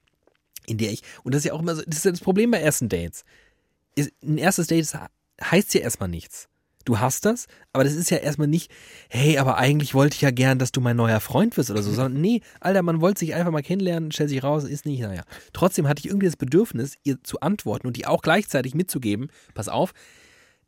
[0.65, 2.51] in der ich, und das ist ja auch immer so, das ist ja das Problem
[2.51, 3.23] bei ersten Dates.
[4.21, 4.97] Ein erstes Date ist,
[5.41, 6.47] heißt ja erstmal nichts.
[6.85, 8.71] Du hast das, aber das ist ja erstmal nicht,
[9.09, 11.91] hey, aber eigentlich wollte ich ja gern, dass du mein neuer Freund wirst oder so,
[11.91, 15.23] sondern nee, Alter, man wollte sich einfach mal kennenlernen, stellt sich raus, ist nicht, naja.
[15.51, 19.67] Trotzdem hatte ich irgendwie das Bedürfnis, ihr zu antworten und die auch gleichzeitig mitzugeben, pass
[19.67, 19.93] auf,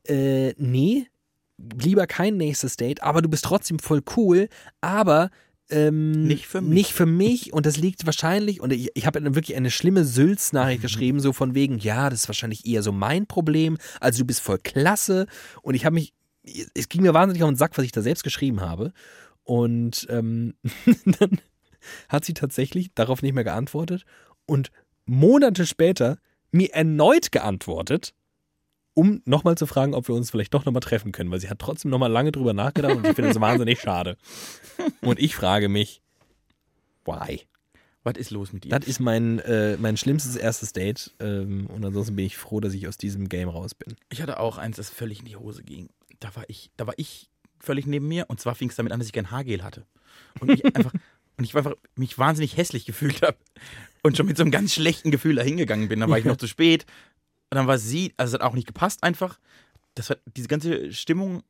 [0.08, 1.08] äh, nee,
[1.58, 4.50] lieber kein nächstes Date, aber du bist trotzdem voll cool,
[4.82, 5.30] aber
[5.70, 6.74] ähm, Nicht für mich.
[6.74, 7.54] Nicht für mich.
[7.54, 11.54] Und das liegt wahrscheinlich, und ich, ich habe wirklich eine schlimme Sülz-Nachricht geschrieben, so von
[11.56, 15.28] wegen, ja, das ist wahrscheinlich eher so mein Problem, also du bist voll klasse.
[15.62, 16.14] Und ich habe mich,
[16.74, 18.94] es ging mir wahnsinnig auf den Sack, was ich da selbst geschrieben habe.
[19.44, 20.56] Und ähm,
[21.06, 21.40] dann
[22.08, 24.06] hat sie tatsächlich darauf nicht mehr geantwortet.
[24.46, 24.72] Und
[25.06, 26.18] Monate später
[26.52, 28.14] mir erneut geantwortet,
[28.94, 31.60] um nochmal zu fragen, ob wir uns vielleicht doch nochmal treffen können, weil sie hat
[31.60, 34.18] trotzdem nochmal lange drüber nachgedacht und ich finde das wahnsinnig schade.
[35.02, 36.02] Und ich frage mich,
[37.06, 37.42] why?
[38.04, 38.70] Was ist los mit dir?
[38.70, 42.74] Das ist mein, äh, mein schlimmstes erstes Date ähm, und ansonsten bin ich froh, dass
[42.74, 43.96] ich aus diesem Game raus bin.
[44.10, 45.90] Ich hatte auch eins, das völlig in die Hose ging.
[46.20, 47.30] Da war ich, da war ich
[47.60, 49.86] völlig neben mir und zwar fing es damit an, dass ich kein Haargel hatte.
[50.40, 50.94] Und ich einfach,
[51.38, 53.38] und ich einfach mich wahnsinnig hässlich gefühlt habe
[54.02, 56.00] und schon mit so einem ganz schlechten Gefühl da hingegangen bin.
[56.00, 56.86] Dann war ich noch zu spät.
[57.52, 59.40] Und dann war sie, also es hat auch nicht gepasst einfach.
[59.96, 61.44] Das war, diese ganze Stimmung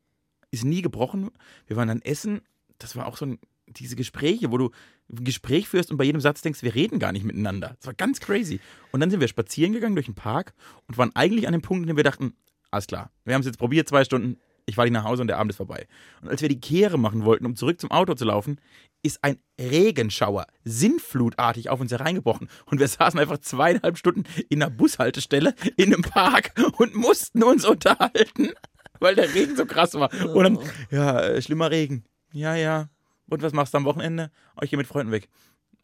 [0.50, 1.30] ist nie gebrochen.
[1.66, 2.40] Wir waren dann essen.
[2.78, 4.70] Das war auch so ein, diese Gespräche, wo du
[5.10, 7.76] ein Gespräch führst und bei jedem Satz denkst, wir reden gar nicht miteinander.
[7.78, 8.60] Das war ganz crazy.
[8.92, 10.54] Und dann sind wir spazieren gegangen durch den Park
[10.88, 12.34] und waren eigentlich an dem Punkt, in dem wir dachten,
[12.70, 15.28] alles klar, wir haben es jetzt probiert, zwei Stunden, ich fahre nicht nach Hause und
[15.28, 15.86] der Abend ist vorbei.
[16.22, 18.60] Und als wir die Kehre machen wollten, um zurück zum Auto zu laufen,
[19.02, 22.48] ist ein Regenschauer sinnflutartig auf uns hereingebrochen.
[22.66, 27.64] Und wir saßen einfach zweieinhalb Stunden in einer Bushaltestelle in einem Park und mussten uns
[27.64, 28.50] unterhalten,
[28.98, 30.12] weil der Regen so krass war.
[30.34, 30.58] Und dann,
[30.90, 32.04] ja, äh, schlimmer Regen.
[32.32, 32.88] Ja, ja.
[33.28, 34.30] Und was machst du am Wochenende?
[34.56, 35.28] Oh, ich gehe mit Freunden weg.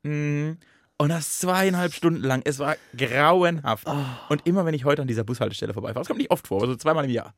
[0.03, 0.59] Mhm.
[0.99, 2.43] Und das zweieinhalb Stunden lang.
[2.45, 3.87] Es war grauenhaft.
[4.29, 6.68] Und immer wenn ich heute an dieser Bushaltestelle vorbeifahre, das kommt nicht oft vor, aber
[6.68, 7.35] so zweimal im Jahr,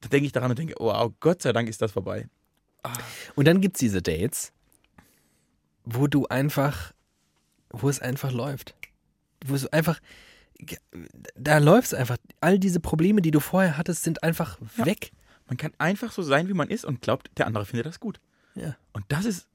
[0.00, 2.28] da denke ich daran und denke, wow, Gott sei Dank ist das vorbei.
[3.34, 4.52] Und dann gibt es diese Dates,
[5.84, 6.92] wo du einfach,
[7.70, 8.74] wo es einfach läuft.
[9.44, 10.00] Wo es einfach,
[11.34, 12.16] da läuft es einfach.
[12.40, 14.86] All diese Probleme, die du vorher hattest, sind einfach Ja.
[14.86, 15.12] weg.
[15.46, 18.20] Man kann einfach so sein, wie man ist und glaubt, der andere findet das gut.
[18.54, 18.76] Ja.
[18.92, 19.48] Und das ist,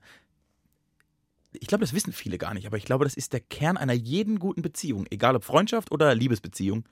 [1.54, 3.94] ich glaube, das wissen viele gar nicht, aber ich glaube, das ist der Kern einer
[3.94, 6.84] jeden guten Beziehung, egal ob Freundschaft oder Liebesbeziehung.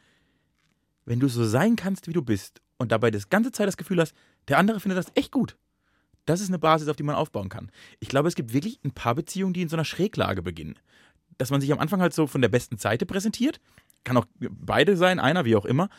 [1.06, 3.99] Wenn du so sein kannst, wie du bist und dabei das ganze Zeit das Gefühl
[3.99, 4.14] hast,
[4.47, 5.58] der andere findet das echt gut.
[6.26, 7.72] Das ist eine Basis, auf die man aufbauen kann.
[7.99, 10.80] Ich glaube, es gibt wirklich ein paar Beziehungen, die in so einer Schräglage beginnen.
[11.38, 13.60] Dass man sich am Anfang halt so von der besten Seite präsentiert,
[14.04, 15.89] kann auch beide sein, einer, wie auch immer,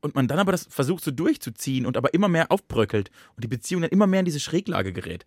[0.00, 3.48] und man dann aber das versucht so durchzuziehen und aber immer mehr aufbröckelt und die
[3.48, 5.24] Beziehung dann immer mehr in diese Schräglage gerät.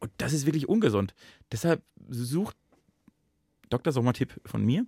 [0.00, 1.14] Und das ist wirklich ungesund.
[1.50, 2.56] Deshalb sucht,
[3.70, 3.92] Dr.
[3.92, 4.86] Sommertipp von mir,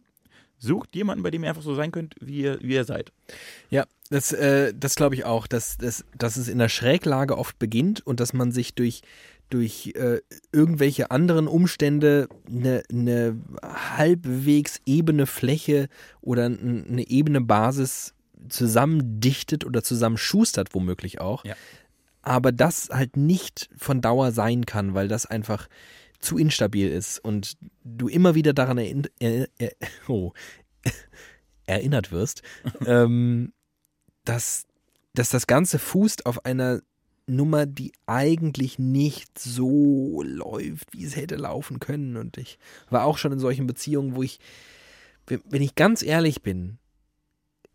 [0.60, 3.12] sucht jemanden, bei dem ihr einfach so sein könnt, wie ihr, wie ihr seid.
[3.70, 7.58] Ja, das, äh, das glaube ich auch, dass, dass, dass es in der Schräglage oft
[7.58, 9.02] beginnt und dass man sich durch,
[9.48, 10.20] durch äh,
[10.52, 15.88] irgendwelche anderen Umstände eine, eine halbwegs ebene Fläche
[16.20, 18.14] oder eine ebene Basis
[18.48, 21.44] zusammendichtet oder zusammenschustert, womöglich auch.
[21.44, 21.54] Ja.
[22.22, 25.68] Aber das halt nicht von Dauer sein kann, weil das einfach
[26.20, 29.72] zu instabil ist und du immer wieder daran erinn er, er,
[30.08, 30.32] oh,
[31.66, 32.42] erinnert wirst,
[32.86, 33.52] ähm,
[34.24, 34.66] dass,
[35.14, 36.80] dass das Ganze fußt auf einer
[37.26, 42.16] Nummer, die eigentlich nicht so läuft, wie es hätte laufen können.
[42.16, 42.58] Und ich
[42.88, 44.40] war auch schon in solchen Beziehungen, wo ich,
[45.26, 46.78] wenn wenn ich ganz ehrlich bin,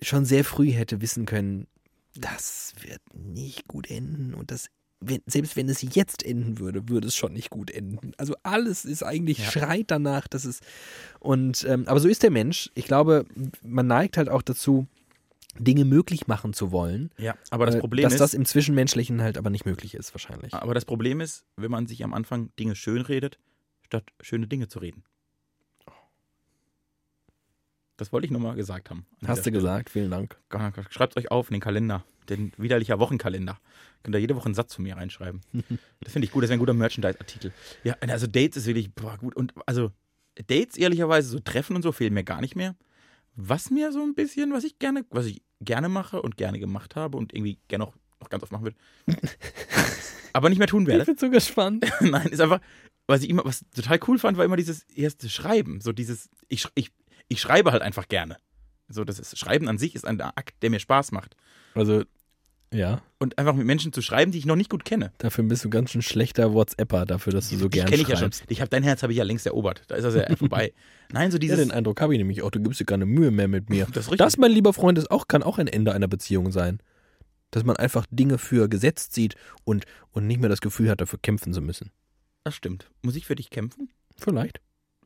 [0.01, 1.67] schon sehr früh hätte wissen können,
[2.15, 4.69] das wird nicht gut enden und das
[5.07, 8.11] wenn, selbst wenn es jetzt enden würde, würde es schon nicht gut enden.
[8.17, 9.51] Also alles ist eigentlich Ja.
[9.51, 10.59] schreit danach, dass es
[11.19, 12.69] und ähm, aber so ist der Mensch.
[12.75, 13.25] Ich glaube,
[13.63, 14.87] man neigt halt auch dazu,
[15.57, 17.11] Dinge möglich machen zu wollen.
[17.17, 20.13] Ja, aber das äh, Problem dass ist, das im Zwischenmenschlichen halt aber nicht möglich ist,
[20.13, 20.53] wahrscheinlich.
[20.53, 23.39] aber das Problem ist, wenn man sich am Anfang Dinge schön redet,
[23.85, 25.03] statt schöne Dinge zu reden.
[27.97, 29.05] Das wollte ich nochmal gesagt haben.
[29.25, 29.89] Hast du gesagt?
[29.89, 30.37] Vielen Dank.
[30.89, 33.57] Schreibt euch auf in den Kalender, den widerlicher Wochenkalender.
[34.03, 35.41] Könnt ihr jede Woche einen Satz von mir reinschreiben.
[36.01, 37.51] Das finde ich gut, das wäre ein guter Merchandise-Artikel.
[37.83, 39.35] Ja, also Dates ist wirklich boah, gut.
[39.35, 39.91] Und also
[40.47, 42.75] Dates, ehrlicherweise, so Treffen und so fehlen mir gar nicht mehr.
[43.35, 46.95] Was mir so ein bisschen, was ich gerne, was ich gerne mache und gerne gemacht
[46.95, 48.77] habe und irgendwie gerne auch noch ganz oft machen würde,
[50.33, 51.05] aber nicht mehr tun werde.
[51.05, 51.85] bin so gespannt.
[52.01, 52.61] Nein, ist einfach,
[53.07, 55.81] was ich immer, was total cool fand, war immer dieses erste Schreiben.
[55.81, 56.91] So dieses, ich, ich,
[57.27, 58.37] ich schreibe halt einfach gerne.
[58.87, 61.35] So, das ist, Schreiben an sich ist ein Akt, der mir Spaß macht.
[61.73, 62.03] Also
[62.73, 65.11] ja, Und einfach mit Menschen zu schreiben, die ich noch nicht gut kenne.
[65.19, 68.07] dafür bist du ganz schön schlechter WhatsApper, dafür, dass du so Die gern kenne ich
[68.09, 68.31] ja schon.
[68.33, 68.43] schreibst.
[68.49, 69.83] Ich habe dein Herz habe ich ja längst erobert.
[69.87, 70.73] Da ist das ja vorbei.
[71.11, 71.59] Nein, so Ja, dieses.
[71.59, 72.51] den Eindruck habe ich nämlich auch.
[72.51, 73.85] Du gibst dir keine Mühe mehr mit mir.
[73.93, 74.17] das ist richtig.
[74.17, 76.79] Das, mein lieber Freund, ist auch, kann auch ein Ende einer Beziehung sein.
[77.51, 81.19] Dass man einfach Dinge für gesetzt sieht und, und nicht mehr das Gefühl hat, dafür
[81.21, 81.91] kämpfen zu müssen.
[82.43, 82.89] das stimmt.
[83.03, 83.89] Muss ich für dich kämpfen?
[84.17, 84.59] Vielleicht.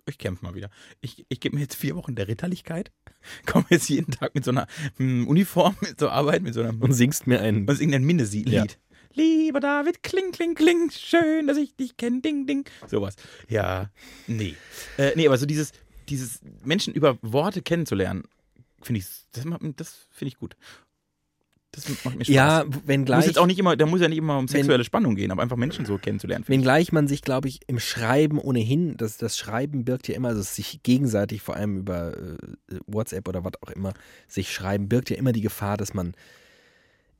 [0.07, 0.69] Ich kämpfe mal wieder.
[1.01, 2.91] Ich, ich gebe mir jetzt vier Wochen der Ritterlichkeit.
[3.45, 6.93] Komme jetzt jeden Tag mit so einer hm, Uniform zur Arbeit, mit so einer Und
[6.93, 7.67] singst mir ein.
[7.67, 8.49] Was irgendein Minneslied.
[8.49, 8.65] Ja.
[9.13, 12.65] Lieber David, kling, kling, kling, schön, dass ich dich kenne, ding, ding.
[12.87, 13.15] Sowas.
[13.49, 13.89] Ja,
[14.27, 14.55] nee.
[14.97, 15.71] Äh, nee, aber so dieses,
[16.09, 18.23] dieses Menschen über Worte kennenzulernen,
[18.81, 19.45] finde ich, das,
[19.75, 20.55] das finde ich gut.
[21.71, 22.27] Das macht mir Spaß.
[22.27, 24.83] Ja, muss wenngleich, jetzt auch nicht immer, da muss ja nicht immer um Wenn- sexuelle
[24.83, 26.43] Spannung gehen, aber einfach Menschen so kennenzulernen.
[26.47, 30.41] wenngleich man sich, glaube ich, im Schreiben ohnehin, das, das Schreiben birgt ja immer, also
[30.41, 32.37] sich gegenseitig, vor allem über äh,
[32.87, 33.93] WhatsApp oder was auch immer,
[34.27, 36.13] sich schreiben, birgt ja immer die Gefahr, dass man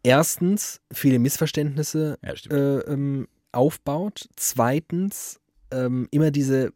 [0.03, 2.17] erstens viele Missverständnisse.
[2.23, 4.29] Ja, äh, ähm, aufbaut.
[4.35, 5.39] Zweitens
[5.71, 6.71] ähm, immer diese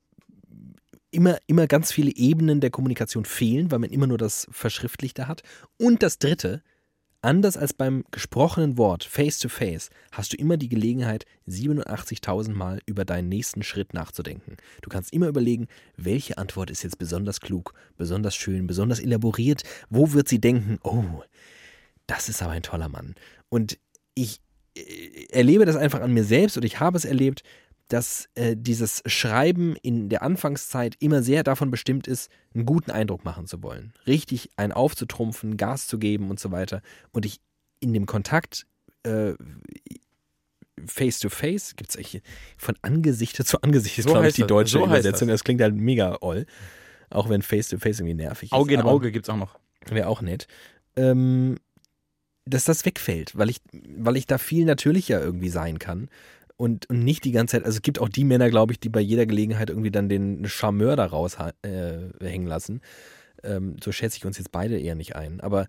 [1.12, 5.44] immer, immer ganz viele Ebenen der Kommunikation fehlen, weil man immer nur das Verschriftlichte hat.
[5.78, 6.64] Und das Dritte,
[7.24, 12.80] anders als beim gesprochenen Wort, face to face, hast du immer die Gelegenheit, 87.000 Mal
[12.86, 14.58] über deinen nächsten Schritt nachzudenken.
[14.82, 15.68] Du kannst immer überlegen,
[15.98, 19.64] welche Antwort ist jetzt besonders klug, besonders schön, besonders elaboriert.
[19.90, 21.24] Wo wird sie denken, oh,
[22.08, 23.16] das ist aber ein toller Mann.
[23.50, 23.80] Und
[24.16, 24.42] ich
[24.76, 27.44] äh, erlebe das einfach an mir selbst und ich habe es erlebt,
[27.94, 33.24] dass äh, dieses Schreiben in der Anfangszeit immer sehr davon bestimmt ist, einen guten Eindruck
[33.24, 33.94] machen zu wollen.
[34.08, 36.82] Richtig einen aufzutrumpfen, Gas zu geben und so weiter.
[37.12, 37.40] Und ich
[37.82, 38.66] in dem Kontakt
[39.04, 39.34] äh,
[40.84, 42.22] face to face, gibt es
[42.58, 44.48] von Angesicht zu Angesicht, ist So glaube ich die das.
[44.48, 45.28] deutsche So Übersetzung.
[45.28, 45.44] Das.
[45.44, 46.48] klingt halt mega oll.
[47.12, 48.54] Auch wenn face to face irgendwie nervig ist.
[48.54, 49.60] Auge in Auge gibt es auch noch.
[49.86, 50.48] Wäre auch nett.
[50.96, 51.58] Ähm,
[52.46, 56.10] dass das wegfällt, weil ich, weil ich da viel natürlicher irgendwie sein kann.
[56.56, 58.90] Und, und nicht die ganze Zeit, also es gibt auch die Männer, glaube ich, die
[58.90, 62.82] bei jeder Gelegenheit irgendwie dann den Charmeur da raushängen äh, hängen lassen.
[63.44, 65.42] Ähm, so schätze ich uns jetzt beide eher nicht ein.
[65.42, 65.68] Aber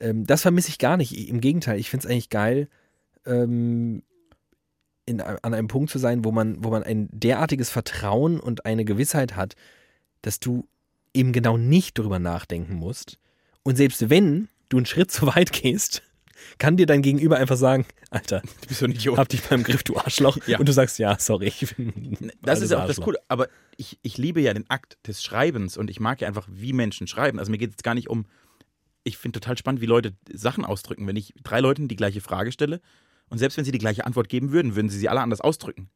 [0.00, 1.28] ähm, das vermisse ich gar nicht.
[1.28, 2.68] Im Gegenteil, ich finde es eigentlich geil,
[3.24, 4.02] ähm,
[5.06, 8.84] in, an einem Punkt zu sein, wo man, wo man ein derartiges Vertrauen und eine
[8.84, 9.54] Gewissheit hat,
[10.22, 10.68] dass du
[11.14, 13.18] eben genau nicht drüber nachdenken musst.
[13.62, 16.02] Und selbst wenn du einen Schritt zu weit gehst,
[16.58, 19.18] kann dir dein Gegenüber einfach sagen, Alter, Du bist so ein Idiot.
[19.18, 20.38] hab dich beim Griff, du Arschloch.
[20.46, 20.58] Ja.
[20.58, 21.52] Und du sagst, ja, sorry,
[22.42, 23.04] Das ist altes auch das Arschloch.
[23.04, 23.18] Coole.
[23.28, 26.72] Aber ich, ich liebe ja den Akt des Schreibens und ich mag ja einfach, wie
[26.72, 27.38] Menschen schreiben.
[27.38, 28.26] Also mir geht es gar nicht um.
[29.04, 31.06] Ich finde total spannend, wie Leute Sachen ausdrücken.
[31.06, 32.80] Wenn ich drei Leuten die gleiche Frage stelle
[33.28, 35.90] und selbst wenn sie die gleiche Antwort geben würden, würden sie sie alle anders ausdrücken.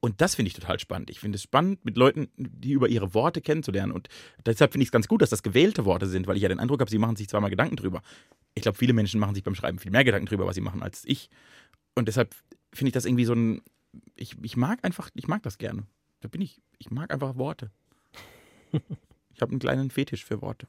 [0.00, 1.10] Und das finde ich total spannend.
[1.10, 3.92] Ich finde es spannend, mit Leuten, die über ihre Worte kennenzulernen.
[3.92, 4.08] Und
[4.46, 6.58] deshalb finde ich es ganz gut, dass das gewählte Worte sind, weil ich ja den
[6.58, 8.00] Eindruck habe, sie machen sich zweimal Gedanken drüber.
[8.54, 10.82] Ich glaube, viele Menschen machen sich beim Schreiben viel mehr Gedanken drüber, was sie machen,
[10.82, 11.28] als ich.
[11.94, 12.34] Und deshalb
[12.72, 13.60] finde ich das irgendwie so ein.
[14.16, 15.84] Ich, ich mag einfach, ich mag das gerne.
[16.20, 17.70] Da bin ich, ich mag einfach Worte.
[19.32, 20.66] Ich habe einen kleinen Fetisch für Worte.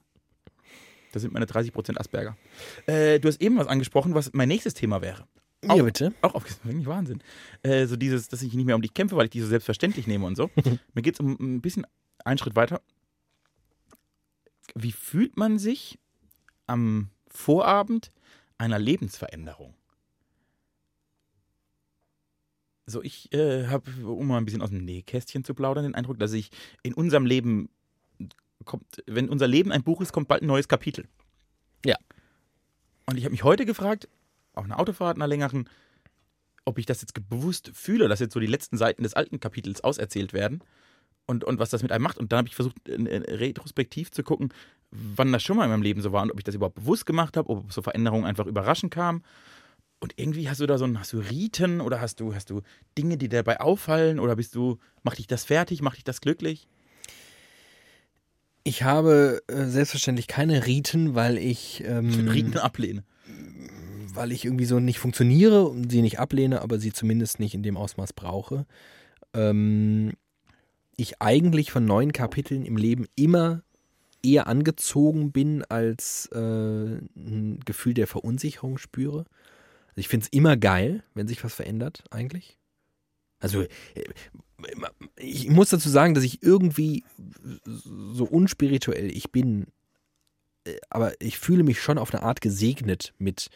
[1.11, 2.37] Das sind meine 30% Asperger.
[2.85, 5.27] Äh, du hast eben was angesprochen, was mein nächstes Thema wäre.
[5.67, 6.13] Auch- Ja, bitte.
[6.21, 7.21] Auch auf wirklich Wahnsinn.
[7.63, 10.07] Äh, so dieses, dass ich nicht mehr um dich kämpfe, weil ich die so selbstverständlich
[10.07, 10.49] nehme und so.
[10.93, 11.85] Mir geht es um ein bisschen
[12.25, 12.81] einen Schritt weiter.
[14.75, 15.99] Wie fühlt man sich
[16.67, 18.11] am Vorabend
[18.57, 19.73] einer Lebensveränderung?
[22.87, 26.19] So, ich äh, habe, um mal ein bisschen aus dem Nähkästchen zu plaudern, den Eindruck,
[26.19, 26.49] dass ich
[26.83, 27.69] in unserem Leben
[28.65, 31.07] kommt, wenn unser Leben ein Buch ist, kommt bald ein neues Kapitel.
[31.85, 31.95] Ja.
[33.05, 34.07] Und ich habe mich heute gefragt,
[34.53, 35.69] auf einer Autofahrt, einer längeren,
[36.65, 39.83] ob ich das jetzt bewusst fühle, dass jetzt so die letzten Seiten des alten Kapitels
[39.83, 40.63] auserzählt werden
[41.25, 42.17] und, und was das mit einem macht.
[42.17, 44.53] Und dann habe ich versucht, äh, äh, retrospektiv zu gucken,
[44.91, 47.05] wann das schon mal in meinem Leben so war und ob ich das überhaupt bewusst
[47.05, 49.23] gemacht habe, ob so Veränderungen einfach überraschend kamen.
[49.99, 52.61] Und irgendwie hast du da so ein, hast du Riten oder hast du, hast du
[52.97, 56.67] Dinge, die dabei auffallen oder bist du, macht dich das fertig, macht dich das glücklich?
[58.63, 63.03] Ich habe äh, selbstverständlich keine Riten, weil ich ähm, Riten ablehne.
[64.13, 67.63] Weil ich irgendwie so nicht funktioniere und sie nicht ablehne, aber sie zumindest nicht in
[67.63, 68.65] dem Ausmaß brauche.
[69.33, 70.13] Ähm,
[70.95, 73.63] ich eigentlich von neuen Kapiteln im Leben immer
[74.23, 79.25] eher angezogen bin, als äh, ein Gefühl der Verunsicherung spüre.
[79.89, 82.57] Also ich finde es immer geil, wenn sich was verändert, eigentlich.
[83.39, 83.67] Also äh,
[85.17, 87.03] ich muss dazu sagen, dass ich irgendwie
[87.65, 89.67] so unspirituell ich bin,
[90.65, 93.49] äh, aber ich fühle mich schon auf eine Art gesegnet mit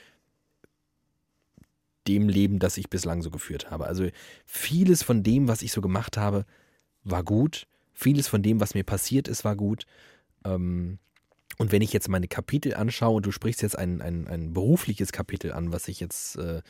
[2.07, 3.87] dem Leben, das ich bislang so geführt habe.
[3.87, 4.07] Also
[4.45, 6.45] vieles von dem, was ich so gemacht habe,
[7.03, 7.67] war gut.
[7.93, 9.85] Vieles von dem, was mir passiert ist, war gut.
[10.43, 10.99] Ähm,
[11.57, 15.11] und wenn ich jetzt meine Kapitel anschaue, und du sprichst jetzt ein, ein, ein berufliches
[15.11, 16.61] Kapitel an, was ich jetzt äh,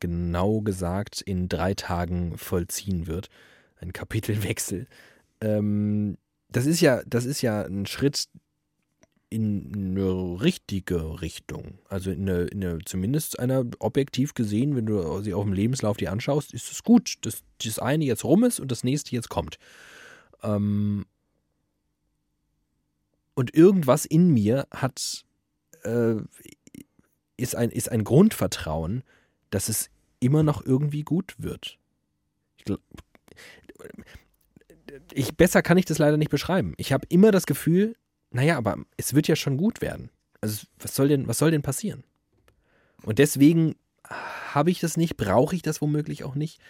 [0.00, 3.30] genau gesagt in drei Tagen vollziehen wird,
[3.80, 4.86] ein Kapitelwechsel.
[5.40, 6.18] Ähm,
[6.50, 8.28] das ist ja, das ist ja ein Schritt
[9.30, 11.78] in eine richtige Richtung.
[11.88, 15.96] Also in eine, in eine, zumindest einer objektiv gesehen, wenn du sie auf dem Lebenslauf
[15.96, 19.28] dir anschaust, ist es gut, dass das eine jetzt rum ist und das nächste jetzt
[19.28, 19.58] kommt.
[20.42, 21.06] Ähm,
[23.34, 25.24] und irgendwas in mir hat
[25.84, 26.16] äh,
[27.36, 29.04] ist ein, ist ein Grundvertrauen,
[29.50, 31.78] dass es immer noch irgendwie gut wird.
[32.56, 32.74] Ich,
[35.12, 36.74] ich, besser kann ich das leider nicht beschreiben.
[36.76, 37.94] Ich habe immer das Gefühl,
[38.30, 40.10] naja, aber es wird ja schon gut werden.
[40.40, 42.04] Also was soll denn, was soll denn passieren?
[43.02, 46.60] Und deswegen habe ich das nicht, brauche ich das womöglich auch nicht.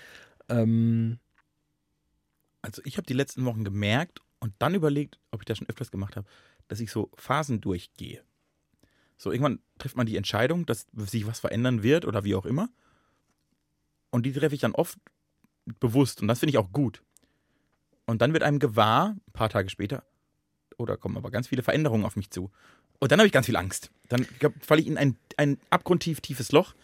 [0.49, 1.19] Ähm,
[2.63, 5.91] also ich habe die letzten Wochen gemerkt und dann überlegt, ob ich das schon öfters
[5.91, 6.27] gemacht habe,
[6.69, 8.23] dass ich so Phasen durchgehe.
[9.17, 12.69] So irgendwann trifft man die Entscheidung, dass sich was verändern wird oder wie auch immer.
[14.11, 14.99] Und die treffe ich dann oft
[15.81, 17.03] bewusst und das finde ich auch gut.
[18.07, 20.05] Und dann wird einem gewahr, ein paar Tage später,
[20.79, 22.51] oder kommen aber ganz viele Veränderungen auf mich zu.
[22.99, 23.91] Und dann habe ich ganz viel Angst.
[24.09, 24.27] Dann
[24.61, 26.75] falle ich in ein, ein abgrundtief tiefes Loch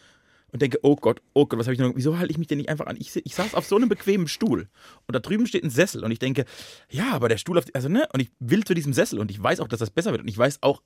[0.52, 1.92] und denke, oh Gott, oh Gott, was habe ich noch?
[1.96, 2.96] Wieso halte ich mich denn nicht einfach an?
[2.98, 4.68] Ich, ich saß auf so einem bequemen Stuhl
[5.06, 6.44] und da drüben steht ein Sessel und ich denke,
[6.90, 9.42] ja, aber der Stuhl auf, also ne, und ich will zu diesem Sessel und ich
[9.42, 10.82] weiß auch, dass das besser wird und ich weiß auch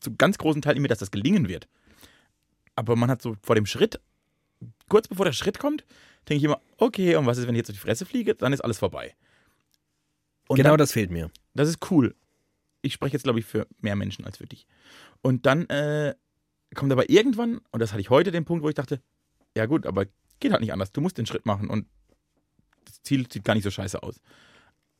[0.00, 1.68] zu ganz großen Teilen in mir, dass das gelingen wird.
[2.74, 4.00] Aber man hat so vor dem Schritt,
[4.88, 5.84] kurz bevor der Schritt kommt,
[6.28, 8.34] denke ich immer, okay, und was ist, wenn ich jetzt auf die Fresse fliege?
[8.34, 9.14] Dann ist alles vorbei.
[10.48, 11.30] Und genau dann, das fehlt mir.
[11.54, 12.14] Das ist cool.
[12.82, 14.66] Ich spreche jetzt, glaube ich, für mehr Menschen als für dich.
[15.22, 16.14] Und dann äh,
[16.74, 19.00] kommt aber irgendwann, und das hatte ich heute den Punkt, wo ich dachte,
[19.56, 20.06] ja gut, aber
[20.40, 20.92] geht halt nicht anders.
[20.92, 21.86] Du musst den Schritt machen und
[22.84, 24.20] das Ziel sieht gar nicht so scheiße aus.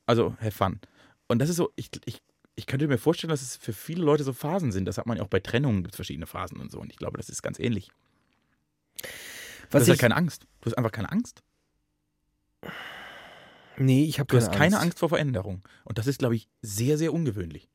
[0.05, 0.79] Also, have fun.
[1.27, 2.21] Und das ist so, ich, ich,
[2.55, 4.85] ich könnte mir vorstellen, dass es für viele Leute so Phasen sind.
[4.85, 6.79] Das hat man ja auch bei Trennungen, gibt es verschiedene Phasen und so.
[6.79, 7.91] Und ich glaube, das ist ganz ähnlich.
[9.71, 10.45] Was du hast halt keine Angst.
[10.61, 11.43] Du hast einfach keine Angst.
[13.77, 14.47] Nee, ich habe keine Angst.
[14.47, 14.83] Du hast keine Angst.
[14.83, 15.63] Angst vor Veränderung.
[15.83, 17.69] Und das ist, glaube ich, sehr, sehr ungewöhnlich.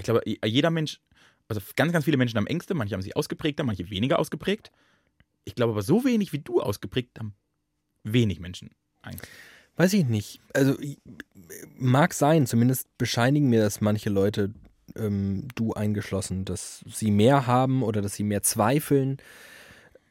[0.00, 1.00] Ich glaube, jeder Mensch,
[1.48, 4.70] also ganz, ganz viele Menschen haben Ängste, manche haben sie ausgeprägter, manche weniger ausgeprägt.
[5.44, 7.34] Ich glaube aber, so wenig wie du ausgeprägt haben
[8.04, 8.70] wenig Menschen
[9.02, 9.26] Angst.
[9.76, 10.40] Weiß ich nicht.
[10.54, 10.76] Also
[11.76, 14.52] mag sein, zumindest bescheinigen mir das manche Leute,
[14.96, 19.18] ähm, du eingeschlossen, dass sie mehr haben oder dass sie mehr zweifeln.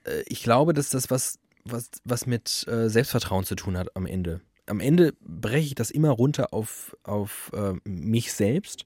[0.06, 4.06] Äh, ich glaube, dass das was, was, was mit äh, Selbstvertrauen zu tun hat am
[4.06, 8.86] Ende am Ende breche ich das immer runter auf, auf äh, mich selbst.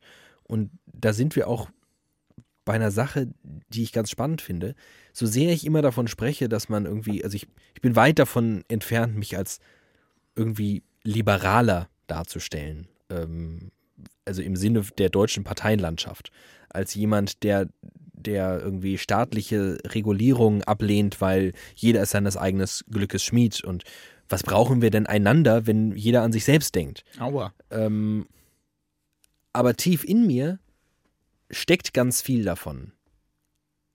[0.54, 1.68] Und da sind wir auch
[2.64, 3.34] bei einer Sache,
[3.70, 4.76] die ich ganz spannend finde.
[5.12, 8.64] So sehr ich immer davon spreche, dass man irgendwie, also ich, ich bin weit davon
[8.68, 9.60] entfernt, mich als
[10.36, 12.88] irgendwie liberaler darzustellen.
[13.10, 13.72] Ähm,
[14.26, 16.32] also im Sinne der deutschen Parteienlandschaft.
[16.70, 17.68] Als jemand, der,
[18.14, 23.86] der irgendwie staatliche Regulierungen ablehnt, weil jeder ist seines eigenen Glückes Schmied und
[24.30, 27.04] was brauchen wir denn einander, wenn jeder an sich selbst denkt?
[27.20, 27.54] Aua.
[27.72, 28.28] Ähm,
[29.54, 30.60] aber tief in mir
[31.50, 32.92] steckt ganz viel davon.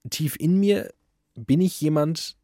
[0.09, 0.93] Tief in mir
[1.35, 2.37] bin ich jemand,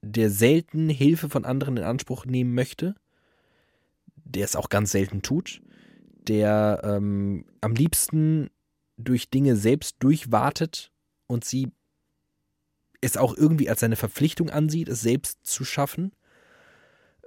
[0.00, 2.94] der selten Hilfe von anderen in Anspruch nehmen möchte,
[4.14, 5.60] der es auch ganz selten tut,
[6.28, 8.50] der ähm, am liebsten
[8.96, 10.92] durch Dinge selbst durchwartet
[11.26, 11.72] und sie
[13.00, 16.12] es auch irgendwie als seine Verpflichtung ansieht, es selbst zu schaffen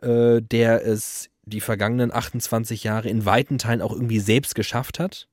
[0.01, 5.27] äh, der es die vergangenen 28 Jahre in weiten Teilen auch irgendwie selbst geschafft hat.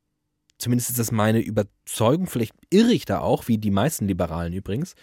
[0.59, 2.27] Zumindest ist das meine Überzeugung.
[2.27, 4.95] Vielleicht irre ich da auch, wie die meisten Liberalen übrigens,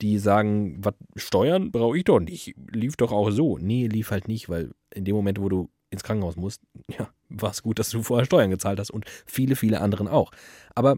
[0.00, 2.54] die sagen, was Steuern brauche ich doch nicht.
[2.70, 3.58] Lief doch auch so.
[3.58, 7.50] Nee, lief halt nicht, weil in dem Moment, wo du ins Krankenhaus musst, ja, war
[7.50, 10.32] es gut, dass du vorher Steuern gezahlt hast und viele, viele anderen auch.
[10.74, 10.96] Aber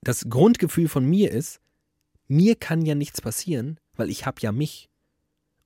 [0.00, 1.60] das Grundgefühl von mir ist,
[2.28, 4.88] mir kann ja nichts passieren, weil ich habe ja mich.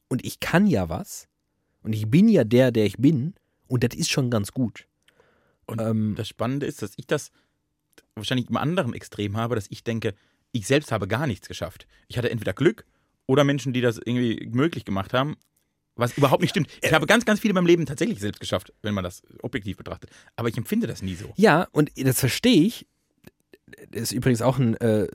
[0.08, 1.28] Und ich kann ja was.
[1.82, 3.34] Und ich bin ja der, der ich bin.
[3.66, 4.86] Und das ist schon ganz gut.
[5.66, 7.30] Und Ähm, das Spannende ist, dass ich das
[8.14, 10.14] wahrscheinlich im anderen Extrem habe, dass ich denke,
[10.52, 11.86] ich selbst habe gar nichts geschafft.
[12.08, 12.84] Ich hatte entweder Glück
[13.26, 15.36] oder Menschen, die das irgendwie möglich gemacht haben,
[15.94, 16.68] was überhaupt nicht stimmt.
[16.82, 19.76] Ich habe ganz, ganz viele in meinem Leben tatsächlich selbst geschafft, wenn man das objektiv
[19.76, 20.10] betrachtet.
[20.36, 21.32] Aber ich empfinde das nie so.
[21.36, 22.86] Ja, und das verstehe ich.
[23.90, 25.06] Das ist übrigens auch ein äh,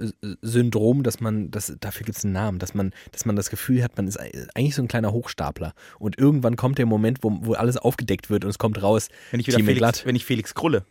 [0.42, 3.84] Syndrom, dass man, das, dafür gibt es einen Namen, dass man, dass man das Gefühl
[3.84, 5.74] hat, man ist eigentlich so ein kleiner Hochstapler.
[6.00, 9.10] Und irgendwann kommt der Moment, wo, wo alles aufgedeckt wird und es kommt raus.
[9.32, 10.06] Wenn ich wieder Felix, glatt.
[10.06, 10.86] wenn ich Felix Krulle,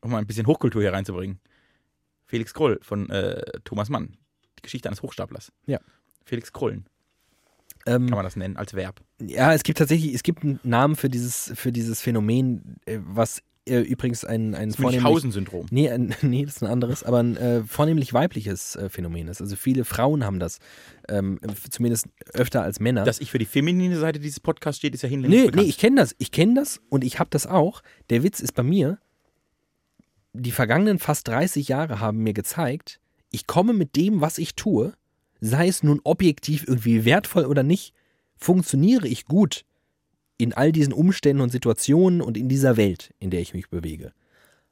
[0.00, 1.38] um mal ein bisschen Hochkultur hier reinzubringen.
[2.26, 4.16] Felix Krull von äh, Thomas Mann.
[4.58, 5.52] Die Geschichte eines Hochstaplers.
[5.66, 5.78] Ja.
[6.24, 6.86] Felix Krullen,
[7.84, 9.00] Ähm, kann man das nennen, als Verb.
[9.20, 13.42] Ja, es gibt tatsächlich, es gibt einen Namen für dieses, für dieses Phänomen, äh, was
[13.68, 15.66] äh, übrigens ein, ein Münchhausen-Syndrom.
[15.70, 19.40] nee, ein, nee, das ist ein anderes, aber ein äh, vornehmlich weibliches äh, Phänomen ist.
[19.40, 20.58] Also viele Frauen haben das,
[21.08, 21.38] ähm,
[21.70, 23.04] zumindest öfter als Männer.
[23.04, 25.62] Dass ich für die feminine Seite dieses Podcasts steht, ist ja hinlänglich nee, bekannt.
[25.62, 27.82] nee, ich kenne das, ich kenne das und ich habe das auch.
[28.10, 28.98] Der Witz ist bei mir,
[30.32, 33.00] die vergangenen fast 30 Jahre haben mir gezeigt,
[33.30, 34.92] ich komme mit dem, was ich tue,
[35.40, 37.94] sei es nun objektiv irgendwie wertvoll oder nicht,
[38.36, 39.64] funktioniere ich gut
[40.42, 44.12] in all diesen Umständen und Situationen und in dieser Welt, in der ich mich bewege.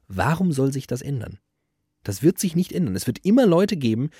[0.09, 1.39] Warum soll sich das ändern?
[2.03, 2.97] Das wird sich nicht ändern.
[2.97, 4.11] Es wird immer Leute geben,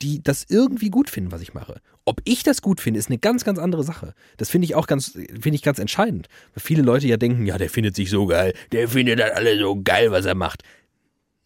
[0.00, 1.80] die das irgendwie gut finden, was ich mache.
[2.06, 4.14] Ob ich das gut finde, ist eine ganz, ganz andere Sache.
[4.38, 6.28] Das finde ich auch ganz, finde ich ganz entscheidend.
[6.54, 9.58] Weil viele Leute ja denken, ja, der findet sich so geil, der findet das alle
[9.58, 10.62] so geil, was er macht.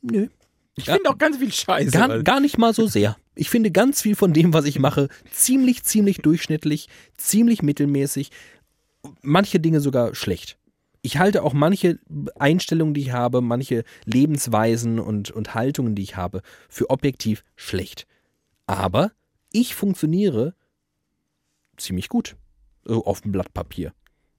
[0.02, 0.28] Nö,
[0.76, 1.90] Ich finde auch ganz viel Scheiße.
[1.90, 3.16] gar, gar nicht mal so sehr.
[3.34, 8.30] Ich finde ganz viel von dem, was ich mache, ziemlich, ziemlich durchschnittlich, ziemlich mittelmäßig,
[9.22, 10.58] manche Dinge sogar schlecht.
[11.02, 12.00] Ich halte auch manche
[12.38, 18.06] Einstellungen, die ich habe, manche Lebensweisen und, und Haltungen, die ich habe, für objektiv schlecht.
[18.66, 19.12] Aber
[19.52, 20.54] ich funktioniere
[21.76, 22.36] ziemlich gut
[22.84, 23.92] so auf dem Blatt Papier.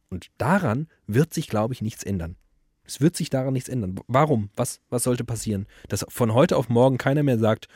[0.09, 2.35] Und daran wird sich, glaube ich, nichts ändern.
[2.83, 3.99] Es wird sich daran nichts ändern.
[4.07, 4.49] Warum?
[4.55, 5.67] Was, was sollte passieren?
[5.87, 7.67] Dass von heute auf morgen keiner mehr sagt,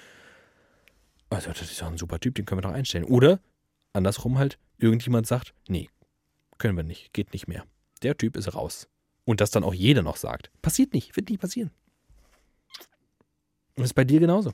[1.29, 3.05] also das ist doch ein super Typ, den können wir doch einstellen.
[3.05, 3.39] Oder
[3.93, 5.89] andersrum halt, irgendjemand sagt, nee,
[6.57, 7.65] können wir nicht, geht nicht mehr.
[8.01, 8.87] Der Typ ist raus.
[9.25, 10.51] Und das dann auch jeder noch sagt.
[10.61, 11.71] Passiert nicht, wird nicht passieren.
[13.75, 14.53] Und ist bei dir genauso.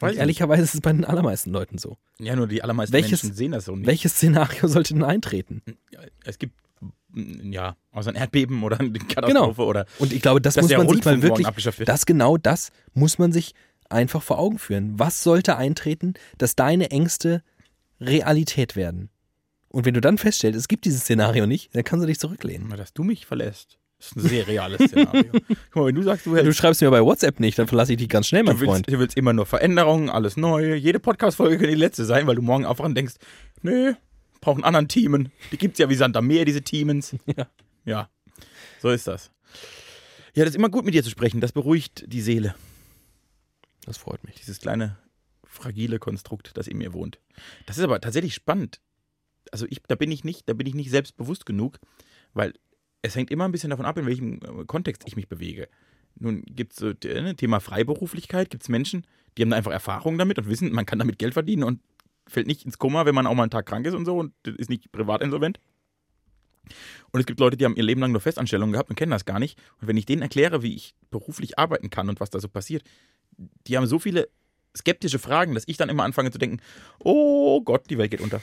[0.00, 1.96] Ehrlicherweise ist es bei den allermeisten Leuten so.
[2.18, 3.86] Ja, nur die allermeisten Welches- Menschen sehen das so nicht.
[3.86, 5.62] Welches Szenario sollte denn eintreten?
[6.24, 6.54] Es gibt,
[7.14, 11.04] ja, außer ein Erdbeben oder eine Katastrophe oder Und ich glaube, das muss man sich
[11.04, 11.46] mal wirklich,
[11.86, 13.54] das genau das muss man sich
[13.88, 14.98] einfach vor Augen führen.
[14.98, 17.42] Was sollte eintreten, dass deine Ängste
[18.00, 19.08] Realität werden?
[19.68, 22.70] Und wenn du dann feststellst, es gibt dieses Szenario nicht, dann kannst du dich zurücklehnen.
[22.76, 23.78] Dass du mich verlässt.
[23.98, 25.24] Das ist ein sehr reales Szenario.
[25.70, 27.92] Guck mal, wenn du sagst, du, Du hältst, schreibst mir bei WhatsApp nicht, dann verlasse
[27.92, 28.88] ich dich ganz schnell, mein du, willst, Freund.
[28.92, 30.74] du willst immer nur Veränderungen, alles neu.
[30.74, 33.14] Jede Podcast-Folge könnte die letzte sein, weil du morgen aufwachen denkst,
[33.62, 33.94] nö,
[34.40, 35.30] brauchen anderen Teamen.
[35.50, 37.14] Die gibt's ja wie Sand am Meer, diese Teamens.
[37.36, 37.46] Ja.
[37.84, 38.10] Ja,
[38.82, 39.30] so ist das.
[40.34, 41.40] Ja, das ist immer gut mit dir zu sprechen.
[41.40, 42.54] Das beruhigt die Seele.
[43.86, 44.34] Das freut mich.
[44.34, 44.98] Dieses kleine,
[45.44, 47.20] fragile Konstrukt, das in mir wohnt.
[47.64, 48.80] Das ist aber tatsächlich spannend.
[49.52, 51.78] Also ich, da bin ich nicht, da bin ich nicht selbstbewusst genug,
[52.34, 52.54] weil
[53.02, 55.68] es hängt immer ein bisschen davon ab, in welchem äh, Kontext ich mich bewege.
[56.18, 60.18] Nun gibt es so äh, Thema Freiberuflichkeit, gibt es Menschen, die haben da einfach Erfahrung
[60.18, 61.80] damit und wissen, man kann damit Geld verdienen und
[62.26, 64.32] fällt nicht ins Koma, wenn man auch mal einen Tag krank ist und so und
[64.46, 65.60] ist nicht privat insolvent.
[67.12, 69.24] Und es gibt Leute, die haben ihr Leben lang nur Festanstellungen gehabt und kennen das
[69.24, 69.58] gar nicht.
[69.80, 72.82] Und wenn ich denen erkläre, wie ich beruflich arbeiten kann und was da so passiert,
[73.66, 74.28] die haben so viele
[74.76, 76.60] skeptische Fragen, dass ich dann immer anfange zu denken,
[76.98, 78.40] oh Gott, die Welt geht unter.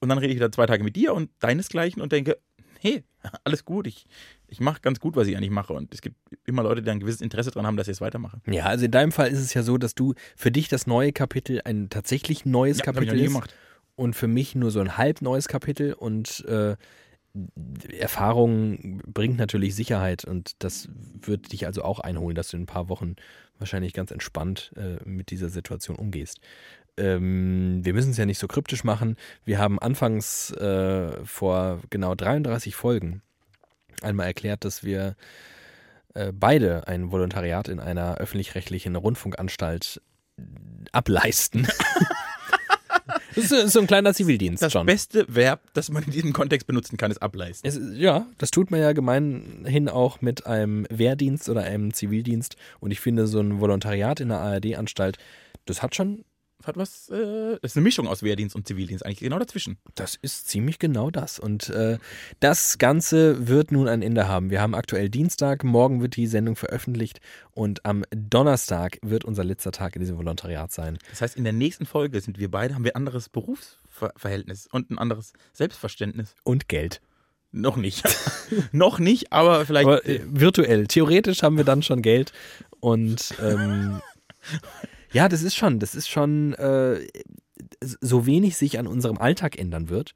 [0.00, 2.38] Und dann rede ich wieder zwei Tage mit dir und deinesgleichen und denke,
[2.80, 3.04] hey,
[3.44, 4.06] alles gut, ich,
[4.48, 5.74] ich mache ganz gut, was ich eigentlich mache.
[5.74, 8.40] Und es gibt immer Leute, die ein gewisses Interesse daran haben, dass ich es weitermache.
[8.46, 11.12] Ja, also in deinem Fall ist es ja so, dass du für dich das neue
[11.12, 13.24] Kapitel ein tatsächlich neues ich Kapitel ist.
[13.24, 13.54] gemacht.
[13.96, 16.76] und für mich nur so ein halb neues Kapitel und äh,
[17.96, 20.88] Erfahrung bringt natürlich Sicherheit und das
[21.20, 23.14] wird dich also auch einholen, dass du in ein paar Wochen
[23.58, 26.40] wahrscheinlich ganz entspannt äh, mit dieser Situation umgehst.
[27.00, 29.16] Ähm, wir müssen es ja nicht so kryptisch machen.
[29.44, 33.22] Wir haben anfangs äh, vor genau 33 Folgen
[34.02, 35.16] einmal erklärt, dass wir
[36.14, 40.00] äh, beide ein Volontariat in einer öffentlich-rechtlichen Rundfunkanstalt
[40.92, 41.66] ableisten.
[43.34, 44.86] Das ist, so ein kleiner Zivildienst Das schon.
[44.86, 47.68] beste Verb, das man in diesem Kontext benutzen kann, ist ableisten.
[47.68, 52.56] Es, ja, das tut man ja gemeinhin auch mit einem Wehrdienst oder einem Zivildienst.
[52.80, 55.18] Und ich finde, so ein Volontariat in der ARD-Anstalt,
[55.64, 56.24] das hat schon
[56.66, 59.78] hat was, äh, das ist eine Mischung aus Wehrdienst und Zivildienst, eigentlich genau dazwischen.
[59.94, 61.38] Das ist ziemlich genau das.
[61.38, 61.98] Und äh,
[62.40, 64.50] das Ganze wird nun ein Ende haben.
[64.50, 67.20] Wir haben aktuell Dienstag, morgen wird die Sendung veröffentlicht
[67.52, 70.98] und am Donnerstag wird unser letzter Tag in diesem Volontariat sein.
[71.10, 74.90] Das heißt, in der nächsten Folge sind wir beide, haben wir ein anderes Berufsverhältnis und
[74.90, 76.34] ein anderes Selbstverständnis.
[76.44, 77.00] Und Geld.
[77.52, 78.04] Noch nicht.
[78.72, 79.86] Noch nicht, aber vielleicht.
[79.86, 80.86] Aber, äh, virtuell.
[80.86, 82.32] Theoretisch haben wir dann schon Geld.
[82.78, 84.00] Und ähm,
[85.12, 87.06] ja, das ist schon, das ist schon, äh,
[87.82, 90.14] so wenig sich an unserem Alltag ändern wird.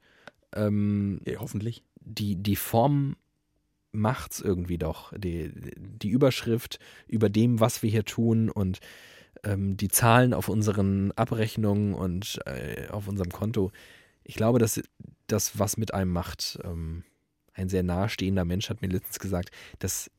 [0.53, 1.83] Ähm, ja, hoffentlich.
[1.99, 3.15] Die, die Form
[3.91, 5.13] macht's irgendwie doch.
[5.17, 8.79] Die, die Überschrift über dem, was wir hier tun und
[9.43, 13.71] ähm, die Zahlen auf unseren Abrechnungen und äh, auf unserem Konto.
[14.23, 14.81] Ich glaube, dass
[15.27, 16.59] das was mit einem macht.
[16.63, 17.03] Ähm,
[17.53, 20.11] ein sehr nahestehender Mensch hat mir letztens gesagt, dass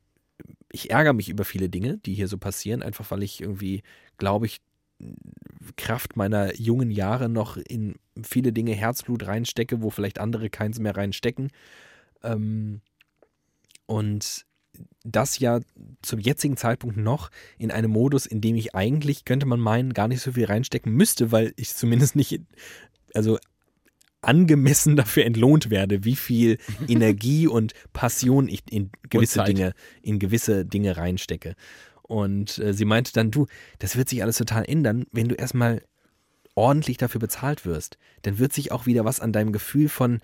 [0.72, 3.82] ich ärgere mich über viele Dinge, die hier so passieren, einfach weil ich irgendwie,
[4.18, 4.60] glaube ich,
[5.76, 10.96] Kraft meiner jungen Jahre noch in viele Dinge Herzblut reinstecke, wo vielleicht andere keins mehr
[10.96, 11.50] reinstecken.
[12.22, 12.80] Ähm,
[13.86, 14.46] und
[15.04, 15.60] das ja
[16.02, 20.08] zum jetzigen Zeitpunkt noch in einem Modus, in dem ich eigentlich, könnte man meinen, gar
[20.08, 22.40] nicht so viel reinstecken müsste, weil ich zumindest nicht,
[23.14, 23.38] also
[24.22, 26.58] angemessen dafür entlohnt werde, wie viel
[26.88, 31.54] Energie und Passion ich in gewisse Dinge, in gewisse Dinge reinstecke.
[32.08, 33.46] Und äh, sie meinte dann, du,
[33.78, 35.82] das wird sich alles total ändern, wenn du erstmal
[36.54, 37.98] ordentlich dafür bezahlt wirst.
[38.22, 40.20] Dann wird sich auch wieder was an deinem Gefühl von,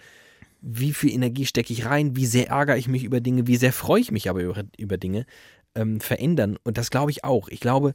[0.61, 3.73] wie viel Energie stecke ich rein, wie sehr ärgere ich mich über Dinge, wie sehr
[3.73, 5.27] freue ich mich aber über, über Dinge,
[5.75, 6.57] ähm, verändern.
[6.63, 7.49] Und das glaube ich auch.
[7.49, 7.93] Ich glaube,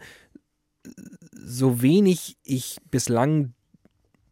[1.31, 3.53] so wenig ich bislang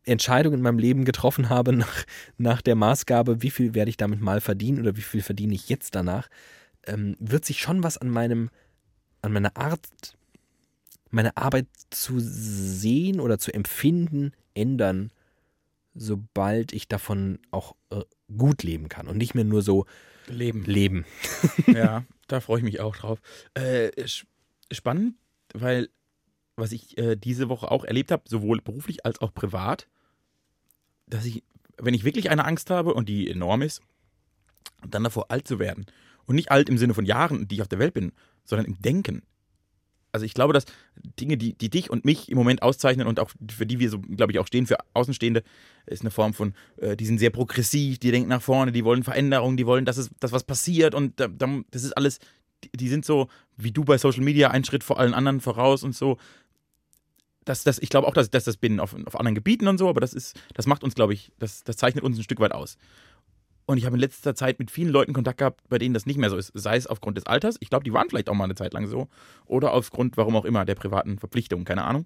[0.04, 2.04] Entscheidungen in meinem Leben getroffen habe nach,
[2.38, 5.70] nach der Maßgabe, wie viel werde ich damit mal verdienen oder wie viel verdiene ich
[5.70, 6.30] jetzt danach,
[6.86, 8.50] ähm, wird sich schon was an meinem
[9.26, 10.16] an meiner Art,
[11.10, 15.12] meine Arbeit zu sehen oder zu empfinden, ändern,
[15.94, 18.02] sobald ich davon auch äh,
[18.36, 19.86] gut leben kann und nicht mehr nur so
[20.28, 20.64] leben.
[20.66, 21.06] leben.
[21.68, 23.20] ja, da freue ich mich auch drauf.
[23.54, 23.92] Äh,
[24.72, 25.16] spannend,
[25.54, 25.90] weil
[26.58, 29.88] was ich äh, diese Woche auch erlebt habe, sowohl beruflich als auch privat,
[31.08, 31.44] dass ich,
[31.78, 33.82] wenn ich wirklich eine Angst habe und die enorm ist,
[34.88, 35.86] dann davor alt zu werden.
[36.26, 38.14] Und nicht alt im Sinne von Jahren, die ich auf der Welt bin,
[38.46, 39.24] sondern im Denken.
[40.16, 40.64] Also ich glaube, dass
[41.20, 44.00] Dinge, die, die dich und mich im Moment auszeichnen und auch für die wir so,
[44.00, 45.44] glaube ich, auch stehen, für Außenstehende,
[45.88, 49.04] ist eine Form von, äh, die sind sehr progressiv, die denken nach vorne, die wollen
[49.04, 51.28] Veränderungen, die wollen, dass es, dass was passiert und da,
[51.70, 52.20] das ist alles,
[52.64, 53.28] die, die, sind so,
[53.58, 56.18] wie du bei Social Media, einen Schritt vor allen anderen voraus und so.
[57.44, 59.90] Das, das, ich glaube auch, dass, dass das bin auf, auf anderen Gebieten und so,
[59.90, 62.54] aber das ist, das macht uns, glaube ich, das, das zeichnet uns ein Stück weit
[62.54, 62.78] aus.
[63.66, 66.18] Und ich habe in letzter Zeit mit vielen Leuten Kontakt gehabt, bei denen das nicht
[66.18, 66.52] mehr so ist.
[66.54, 68.88] Sei es aufgrund des Alters, ich glaube, die waren vielleicht auch mal eine Zeit lang
[68.88, 69.08] so.
[69.46, 72.06] Oder aufgrund, warum auch immer, der privaten Verpflichtung, keine Ahnung.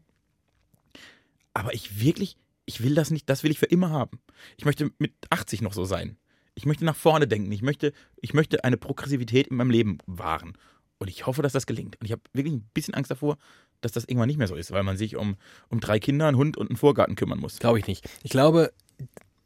[1.54, 4.20] Aber ich wirklich, ich will das nicht, das will ich für immer haben.
[4.56, 6.18] Ich möchte mit 80 noch so sein.
[6.56, 7.52] Ich möchte nach vorne denken.
[7.52, 10.58] Ich möchte, ich möchte eine Progressivität in meinem Leben wahren.
[10.98, 12.00] Und ich hoffe, dass das gelingt.
[12.00, 13.38] Und ich habe wirklich ein bisschen Angst davor,
[13.82, 15.38] dass das irgendwann nicht mehr so ist, weil man sich um,
[15.70, 17.60] um drei Kinder, einen Hund und einen Vorgarten kümmern muss.
[17.60, 18.08] Glaube ich nicht.
[18.24, 18.74] Ich glaube,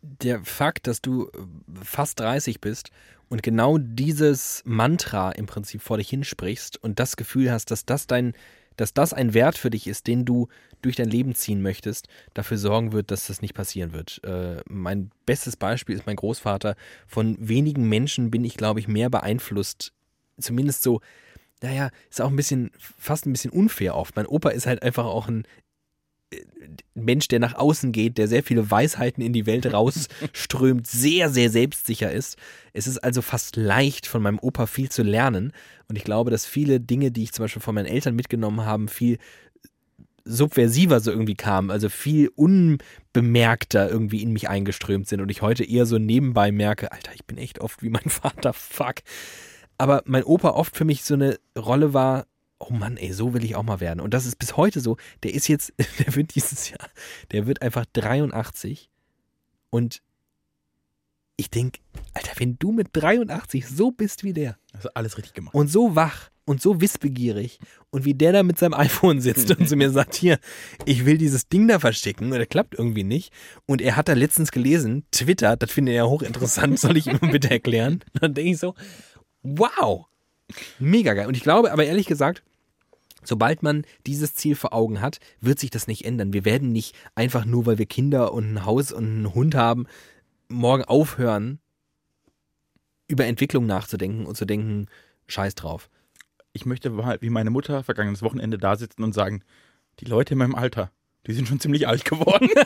[0.03, 1.29] der Fakt, dass du äh,
[1.81, 2.91] fast 30 bist
[3.29, 8.05] und genau dieses Mantra im Prinzip vor dich hinsprichst und das Gefühl hast, dass das
[8.05, 8.33] dein,
[8.75, 10.49] dass das ein Wert für dich ist, den du
[10.81, 14.21] durch dein Leben ziehen möchtest, dafür sorgen wird, dass das nicht passieren wird.
[14.25, 16.75] Äh, mein bestes Beispiel ist mein Großvater.
[17.07, 19.93] Von wenigen Menschen bin ich, glaube ich, mehr beeinflusst,
[20.37, 20.99] zumindest so
[21.61, 24.17] naja, ist auch ein bisschen, fast ein bisschen unfair oft.
[24.17, 25.47] Mein Opa ist halt einfach auch ein
[26.95, 31.49] Mensch, der nach außen geht, der sehr viele Weisheiten in die Welt rausströmt, sehr, sehr
[31.49, 32.37] selbstsicher ist.
[32.73, 35.51] Es ist also fast leicht, von meinem Opa viel zu lernen.
[35.87, 38.87] Und ich glaube, dass viele Dinge, die ich zum Beispiel von meinen Eltern mitgenommen habe,
[38.87, 39.17] viel
[40.25, 45.65] subversiver so irgendwie kamen, also viel unbemerkter irgendwie in mich eingeströmt sind und ich heute
[45.65, 48.95] eher so nebenbei merke, Alter, ich bin echt oft wie mein Vater, fuck.
[49.77, 52.25] Aber mein Opa oft für mich so eine Rolle war,
[52.69, 53.99] oh Mann, ey, so will ich auch mal werden.
[53.99, 54.97] Und das ist bis heute so.
[55.23, 56.89] Der ist jetzt, der wird dieses Jahr,
[57.31, 58.89] der wird einfach 83.
[59.69, 60.01] Und
[61.35, 61.79] ich denke,
[62.13, 64.57] Alter, wenn du mit 83 so bist wie der.
[64.71, 65.55] Also alles richtig gemacht.
[65.55, 67.59] Und so wach und so wissbegierig
[67.89, 70.39] und wie der da mit seinem iPhone sitzt und zu mir sagt, hier,
[70.85, 73.31] ich will dieses Ding da verstecken und er klappt irgendwie nicht.
[73.65, 77.19] Und er hat da letztens gelesen, Twitter, das finde ich ja hochinteressant, soll ich ihm
[77.31, 78.03] bitte erklären?
[78.19, 78.75] Dann denke ich so,
[79.41, 80.05] wow,
[80.79, 81.27] mega geil.
[81.27, 82.43] Und ich glaube, aber ehrlich gesagt,
[83.27, 86.33] Sobald man dieses Ziel vor Augen hat, wird sich das nicht ändern.
[86.33, 89.87] Wir werden nicht einfach nur, weil wir Kinder und ein Haus und einen Hund haben,
[90.47, 91.59] morgen aufhören,
[93.07, 94.87] über Entwicklung nachzudenken und zu denken,
[95.27, 95.89] scheiß drauf.
[96.53, 99.43] Ich möchte mal wie meine Mutter vergangenes Wochenende da sitzen und sagen,
[99.99, 100.91] die Leute in meinem Alter
[101.25, 102.49] Die sind schon ziemlich alt geworden.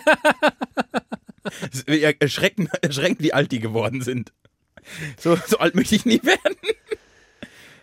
[1.71, 4.33] Es ist erschreckend, erschreckend, wie alt die geworden sind.
[5.17, 6.57] So, so alt möchte ich nie werden.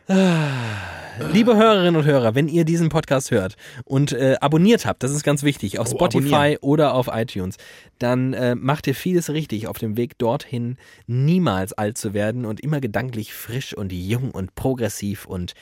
[0.07, 5.23] Liebe Hörerinnen und Hörer, wenn ihr diesen Podcast hört und äh, abonniert habt, das ist
[5.23, 6.59] ganz wichtig, auf Oh, Spotify abonnieren.
[6.63, 7.57] oder auf iTunes,
[7.99, 10.77] dann äh, macht ihr vieles richtig auf dem Weg dorthin,
[11.07, 15.55] niemals alt zu werden und immer gedanklich frisch und jung und progressiv und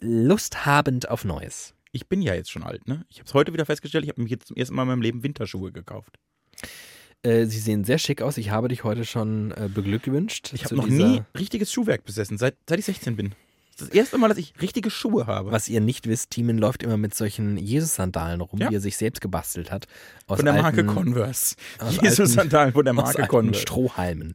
[0.00, 1.74] lusthabend auf Neues.
[1.90, 3.04] Ich bin ja jetzt schon alt, ne?
[3.10, 5.02] Ich habe es heute wieder festgestellt, ich habe mich jetzt zum ersten Mal in meinem
[5.02, 6.18] Leben Winterschuhe gekauft.
[7.22, 8.36] Äh, sie sehen sehr schick aus.
[8.36, 10.52] Ich habe dich heute schon äh, beglückwünscht.
[10.54, 13.34] Ich habe noch nie richtiges Schuhwerk besessen, seit, seit ich 16 bin.
[13.86, 15.52] Das erste Mal, dass ich richtige Schuhe habe.
[15.52, 18.68] Was ihr nicht wisst, Timen läuft immer mit solchen Jesus-Sandalen rum, Ja.
[18.68, 19.86] die er sich selbst gebastelt hat.
[20.26, 21.56] Aus Von der Marke alten, Converse.
[21.78, 23.60] aus Jesus-Sandalen von der aus Marke alten Converse.
[23.60, 24.34] Strohhalmen.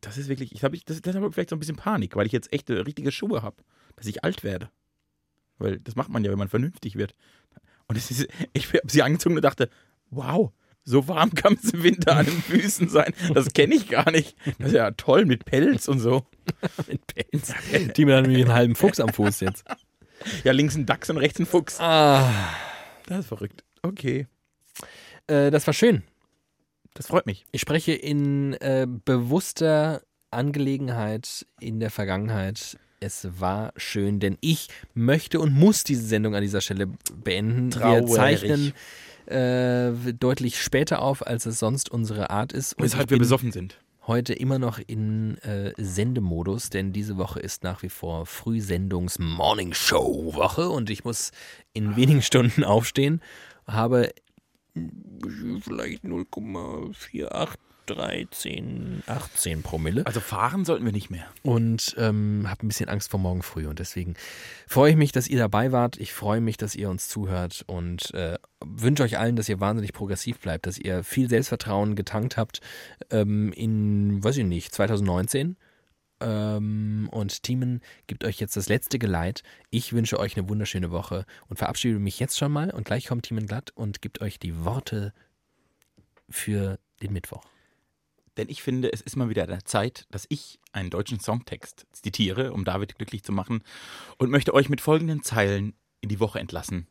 [0.00, 2.24] Das ist wirklich, ich habe ich, das, das habe vielleicht so ein bisschen Panik, weil
[2.24, 3.56] ich jetzt echte richtige Schuhe habe,
[3.96, 4.70] dass ich alt werde.
[5.58, 7.14] Weil das macht man ja, wenn man vernünftig wird.
[7.88, 9.68] Und es ist, ich habe sie angezogen und dachte,
[10.10, 10.52] wow,
[10.88, 13.12] so warm kann es im Winter an den Füßen sein.
[13.34, 14.36] Das kenne ich gar nicht.
[14.58, 16.24] Das ist ja toll mit Pelz und so.
[16.88, 17.52] mit Pelz.
[17.92, 19.64] Timen hat nämlich einen halben Fuchs am Fuß jetzt.
[20.44, 21.78] Ja, links ein Dachs und rechts ein Fuchs.
[21.78, 22.32] Ah,
[23.06, 23.64] Das ist verrückt.
[23.82, 24.26] Okay,
[25.28, 26.02] äh, das war schön.
[26.94, 27.44] das freut mich.
[27.52, 32.78] Ich spreche in äh, bewusster Angelegenheit in der Vergangenheit.
[33.00, 36.88] Es war schön, denn ich möchte und muss diese Sendung an dieser Stelle
[37.22, 37.72] beenden.
[37.74, 38.10] Wir Traurig.
[38.12, 38.72] zeichnen
[39.30, 42.74] äh, deutlich später auf, als es sonst unsere Art ist.
[42.74, 43.78] Und Weshalb wir besoffen sind.
[44.06, 50.90] heute immer noch in äh, Sendemodus, denn diese Woche ist nach wie vor Frühsendungs-Morning-Show-Woche und
[50.90, 51.30] ich muss
[51.72, 53.20] in wenigen Stunden aufstehen.
[53.66, 54.12] Habe
[55.60, 56.04] vielleicht
[57.88, 61.26] 0,4813, 18 Promille Also fahren sollten wir nicht mehr.
[61.42, 64.14] und ähm, habe ein bisschen Angst vor morgen früh und deswegen
[64.66, 65.96] freue ich mich, dass ihr dabei wart.
[65.98, 69.92] Ich freue mich, dass ihr uns zuhört und äh, wünsche euch allen, dass ihr wahnsinnig
[69.92, 72.60] progressiv bleibt, dass ihr viel Selbstvertrauen getankt habt
[73.10, 75.56] ähm, in, weiß ich nicht, 2019.
[76.20, 79.42] Ähm, und Teamen gibt euch jetzt das letzte Geleit.
[79.70, 83.24] Ich wünsche euch eine wunderschöne Woche und verabschiede mich jetzt schon mal und gleich kommt
[83.26, 85.12] Teamen glatt und gibt euch die Worte
[86.28, 87.44] für den Mittwoch.
[88.38, 92.52] Denn ich finde, es ist mal wieder der Zeit, dass ich einen deutschen Songtext zitiere,
[92.52, 93.62] um David glücklich zu machen,
[94.16, 96.86] und möchte euch mit folgenden Zeilen in die Woche entlassen.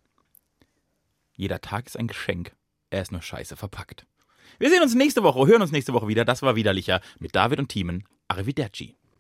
[1.34, 2.52] Jeder Tag ist ein Geschenk,
[2.90, 4.06] er ist nur scheiße verpackt.
[4.60, 6.26] Wir sehen uns nächste Woche, hören uns nächste Woche wieder.
[6.26, 8.04] Das war Widerlicher mit David und Thiemen.
[8.28, 8.96] Arrivederci.